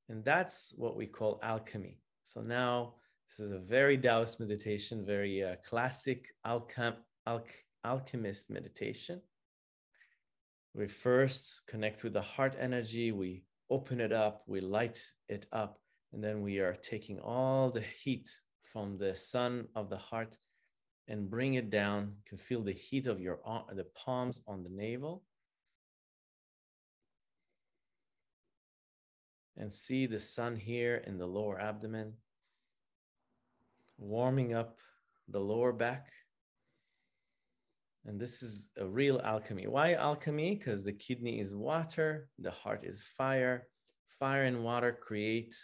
And 0.08 0.24
that's 0.24 0.74
what 0.76 0.96
we 0.96 1.06
call 1.06 1.38
alchemy. 1.42 2.00
So 2.24 2.40
now 2.40 2.94
this 3.28 3.46
is 3.46 3.52
a 3.52 3.58
very 3.58 3.96
Taoist 3.96 4.40
meditation, 4.40 5.04
very 5.04 5.44
uh, 5.44 5.56
classic 5.64 6.28
alchem- 6.46 6.96
alch- 7.26 7.64
alchemist 7.84 8.50
meditation. 8.50 9.20
We 10.74 10.88
first 10.88 11.62
connect 11.66 12.02
with 12.02 12.14
the 12.14 12.22
heart 12.22 12.56
energy, 12.58 13.12
we 13.12 13.44
open 13.70 14.00
it 14.00 14.12
up, 14.12 14.42
we 14.46 14.60
light 14.60 15.02
it 15.28 15.46
up, 15.52 15.78
and 16.12 16.22
then 16.22 16.42
we 16.42 16.58
are 16.58 16.74
taking 16.74 17.18
all 17.20 17.70
the 17.70 17.80
heat 17.80 18.28
from 18.64 18.98
the 18.98 19.14
sun 19.14 19.66
of 19.74 19.88
the 19.88 19.96
heart 19.96 20.36
and 21.08 21.30
bring 21.30 21.54
it 21.54 21.70
down. 21.70 22.12
You 22.16 22.22
can 22.28 22.38
feel 22.38 22.62
the 22.62 22.72
heat 22.72 23.06
of 23.06 23.20
your 23.20 23.40
uh, 23.46 23.62
the 23.74 23.86
palms 23.94 24.40
on 24.46 24.62
the 24.62 24.70
navel. 24.70 25.22
And 29.56 29.72
see 29.72 30.06
the 30.06 30.18
sun 30.18 30.56
here 30.56 31.04
in 31.06 31.18
the 31.18 31.26
lower 31.26 31.60
abdomen, 31.60 32.14
warming 33.98 34.54
up 34.54 34.80
the 35.28 35.38
lower 35.40 35.72
back. 35.72 36.08
And 38.06 38.18
this 38.18 38.42
is 38.42 38.70
a 38.78 38.86
real 38.86 39.20
alchemy. 39.22 39.68
Why 39.68 39.92
alchemy? 39.92 40.56
Because 40.56 40.82
the 40.82 40.92
kidney 40.92 41.38
is 41.38 41.54
water, 41.54 42.28
the 42.38 42.50
heart 42.50 42.82
is 42.82 43.06
fire. 43.16 43.68
Fire 44.18 44.44
and 44.44 44.64
water 44.64 44.98
create 45.00 45.54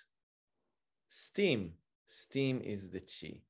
Steam. 1.09 1.73
Steam 2.07 2.61
is 2.62 2.90
the 2.90 3.01
chi. 3.01 3.40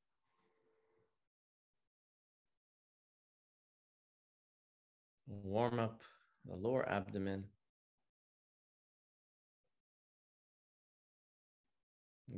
Warm 5.26 5.78
up 5.78 6.02
the 6.44 6.56
lower 6.56 6.88
abdomen. 6.88 7.44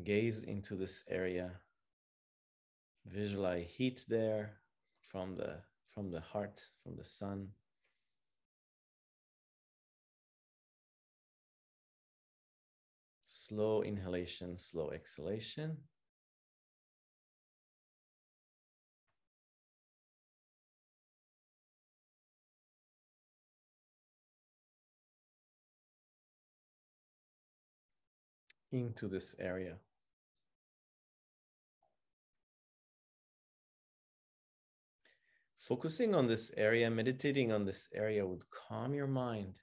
Gaze 0.05 0.43
into 0.43 0.75
this 0.75 1.05
area. 1.09 1.53
Visualize 3.07 3.67
heat 3.69 4.05
there 4.09 4.57
from 5.01 5.37
the 5.37 5.61
from 5.91 6.11
the 6.11 6.21
heart, 6.21 6.61
from 6.83 6.97
the 6.97 7.05
sun. 7.05 7.49
Slow 13.51 13.83
inhalation, 13.83 14.57
slow 14.57 14.91
exhalation. 14.91 15.77
into 28.73 29.09
this 29.09 29.35
area. 29.41 29.75
Focusing 35.59 36.15
on 36.15 36.29
this 36.29 36.53
area, 36.57 36.89
meditating 36.89 37.51
on 37.51 37.65
this 37.65 37.89
area 37.93 38.25
would 38.25 38.49
calm 38.49 38.95
your 38.95 39.09
mind 39.09 39.59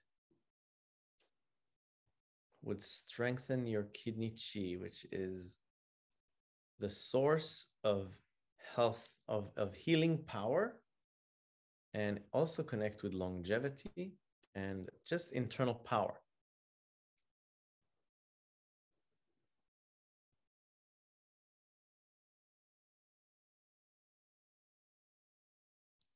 would 2.68 2.84
strengthen 2.84 3.66
your 3.66 3.84
kidney 3.94 4.36
chi, 4.36 4.76
which 4.80 5.06
is 5.12 5.58
the 6.80 6.90
source 6.90 7.68
of 7.84 8.10
health, 8.76 9.18
of, 9.28 9.52
of 9.56 9.74
healing 9.74 10.18
power, 10.28 10.76
and 11.94 12.20
also 12.34 12.62
connect 12.62 13.04
with 13.04 13.14
longevity 13.14 14.14
and 14.54 14.90
just 15.06 15.32
internal 15.32 15.74
power. 15.74 16.22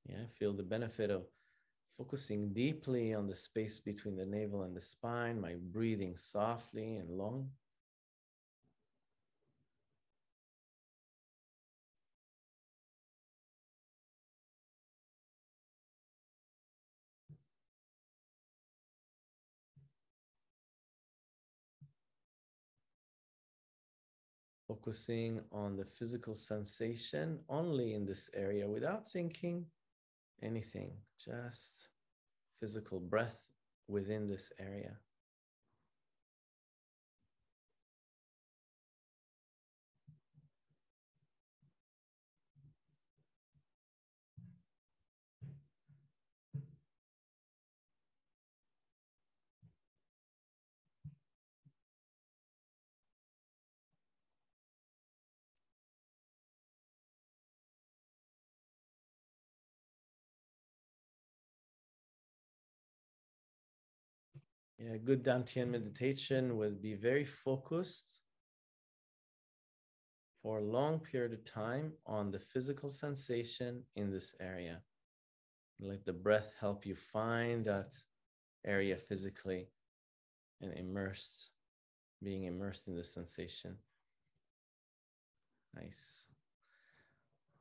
Yeah, 0.06 0.26
feel 0.38 0.54
the 0.54 0.64
benefit 0.64 1.10
of 1.10 1.24
focusing 1.98 2.54
deeply 2.54 3.14
on 3.14 3.28
the 3.28 3.36
space 3.36 3.80
between 3.80 4.16
the 4.16 4.26
navel 4.26 4.64
and 4.64 4.76
the 4.76 4.82
spine, 4.82 5.40
my 5.40 5.56
breathing 5.72 6.16
softly 6.16 6.96
and 6.96 7.10
long. 7.10 7.50
Focusing 24.68 25.42
on 25.52 25.76
the 25.76 25.84
physical 25.84 26.34
sensation 26.34 27.40
only 27.50 27.94
in 27.94 28.06
this 28.06 28.30
area 28.34 28.68
without 28.68 29.06
thinking 29.06 29.66
anything, 30.44 30.92
just 31.24 31.90
physical 32.60 33.00
breath 33.00 33.40
within 33.88 34.28
this 34.28 34.52
area. 34.60 34.98
Yeah, 64.84 64.98
good 64.98 65.24
Dantian 65.24 65.68
meditation 65.68 66.58
will 66.58 66.74
be 66.74 66.96
very 66.96 67.26
focused 67.26 68.18
for 70.42 70.58
a 70.58 70.64
long 70.64 71.00
period 71.00 71.34
of 71.34 71.46
time 71.46 71.94
on 72.08 72.32
the 72.32 72.40
physical 72.40 72.90
sensation 72.90 73.84
in 73.96 74.10
this 74.10 74.34
area. 74.40 74.82
Let 75.80 76.04
the 76.04 76.14
breath 76.14 76.54
help 76.60 76.88
you 76.88 76.96
find 76.96 77.64
that 77.66 77.94
area 78.66 78.98
physically 78.98 79.68
and 80.62 80.74
immersed, 80.74 81.52
being 82.24 82.46
immersed 82.46 82.88
in 82.88 82.96
the 82.96 83.04
sensation. 83.04 83.78
Nice. 85.76 86.26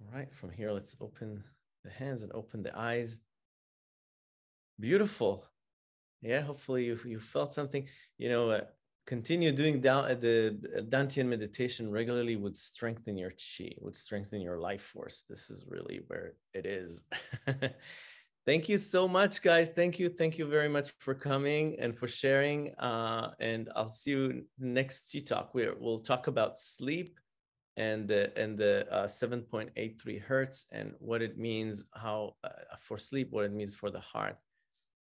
All 0.00 0.18
right, 0.18 0.32
from 0.34 0.52
here, 0.52 0.72
let's 0.72 0.96
open 1.02 1.44
the 1.84 1.90
hands 1.90 2.22
and 2.22 2.32
open 2.32 2.62
the 2.62 2.78
eyes. 2.78 3.20
Beautiful 4.78 5.44
yeah 6.22 6.40
hopefully 6.40 6.84
you, 6.84 6.98
you 7.04 7.18
felt 7.18 7.52
something. 7.52 7.86
You 8.18 8.28
know 8.28 8.50
uh, 8.50 8.64
continue 9.06 9.52
doing 9.52 9.80
down 9.80 10.04
uh, 10.04 10.14
the 10.14 10.58
uh, 10.76 10.82
dantian 10.82 11.26
meditation 11.26 11.90
regularly 11.90 12.36
would 12.36 12.56
strengthen 12.56 13.16
your 13.16 13.30
chi 13.30 13.72
would 13.80 13.96
strengthen 13.96 14.40
your 14.40 14.58
life 14.58 14.82
force. 14.82 15.24
This 15.28 15.50
is 15.50 15.64
really 15.68 16.00
where 16.06 16.34
it 16.54 16.66
is. 16.66 17.04
Thank 18.46 18.68
you 18.68 18.78
so 18.78 19.06
much 19.06 19.42
guys. 19.42 19.70
Thank 19.70 19.98
you. 19.98 20.08
Thank 20.08 20.38
you 20.38 20.46
very 20.46 20.68
much 20.68 20.92
for 20.98 21.14
coming 21.14 21.76
and 21.78 21.96
for 21.96 22.08
sharing 22.08 22.74
uh, 22.78 23.30
and 23.38 23.68
i'll 23.76 23.88
see 23.88 24.12
you 24.12 24.44
next 24.58 25.12
chi 25.12 25.20
talk. 25.20 25.54
Where 25.54 25.74
we'll 25.78 25.98
talk 25.98 26.26
about 26.26 26.58
sleep 26.58 27.18
and 27.76 28.08
the 28.08 28.36
and 28.36 28.58
the 28.58 28.86
uh, 28.92 29.06
7.83 29.06 30.20
hertz 30.20 30.66
and 30.72 30.92
what 30.98 31.22
it 31.22 31.38
means 31.38 31.84
how 31.94 32.34
uh, 32.44 32.50
for 32.78 32.98
sleep 32.98 33.28
what 33.30 33.44
it 33.44 33.52
means 33.52 33.74
for 33.74 33.90
the 33.90 34.00
heart 34.00 34.36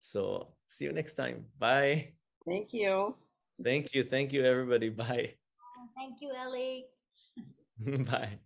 so 0.01 0.53
see 0.67 0.85
you 0.85 0.93
next 0.93 1.13
time. 1.13 1.45
Bye. 1.57 2.13
Thank 2.45 2.73
you. 2.73 3.15
Thank 3.63 3.93
you. 3.93 4.03
Thank 4.03 4.33
you, 4.33 4.43
everybody. 4.43 4.89
Bye. 4.89 5.35
Thank 5.95 6.21
you, 6.21 6.31
Ellie. 6.33 6.85
Bye. 8.09 8.39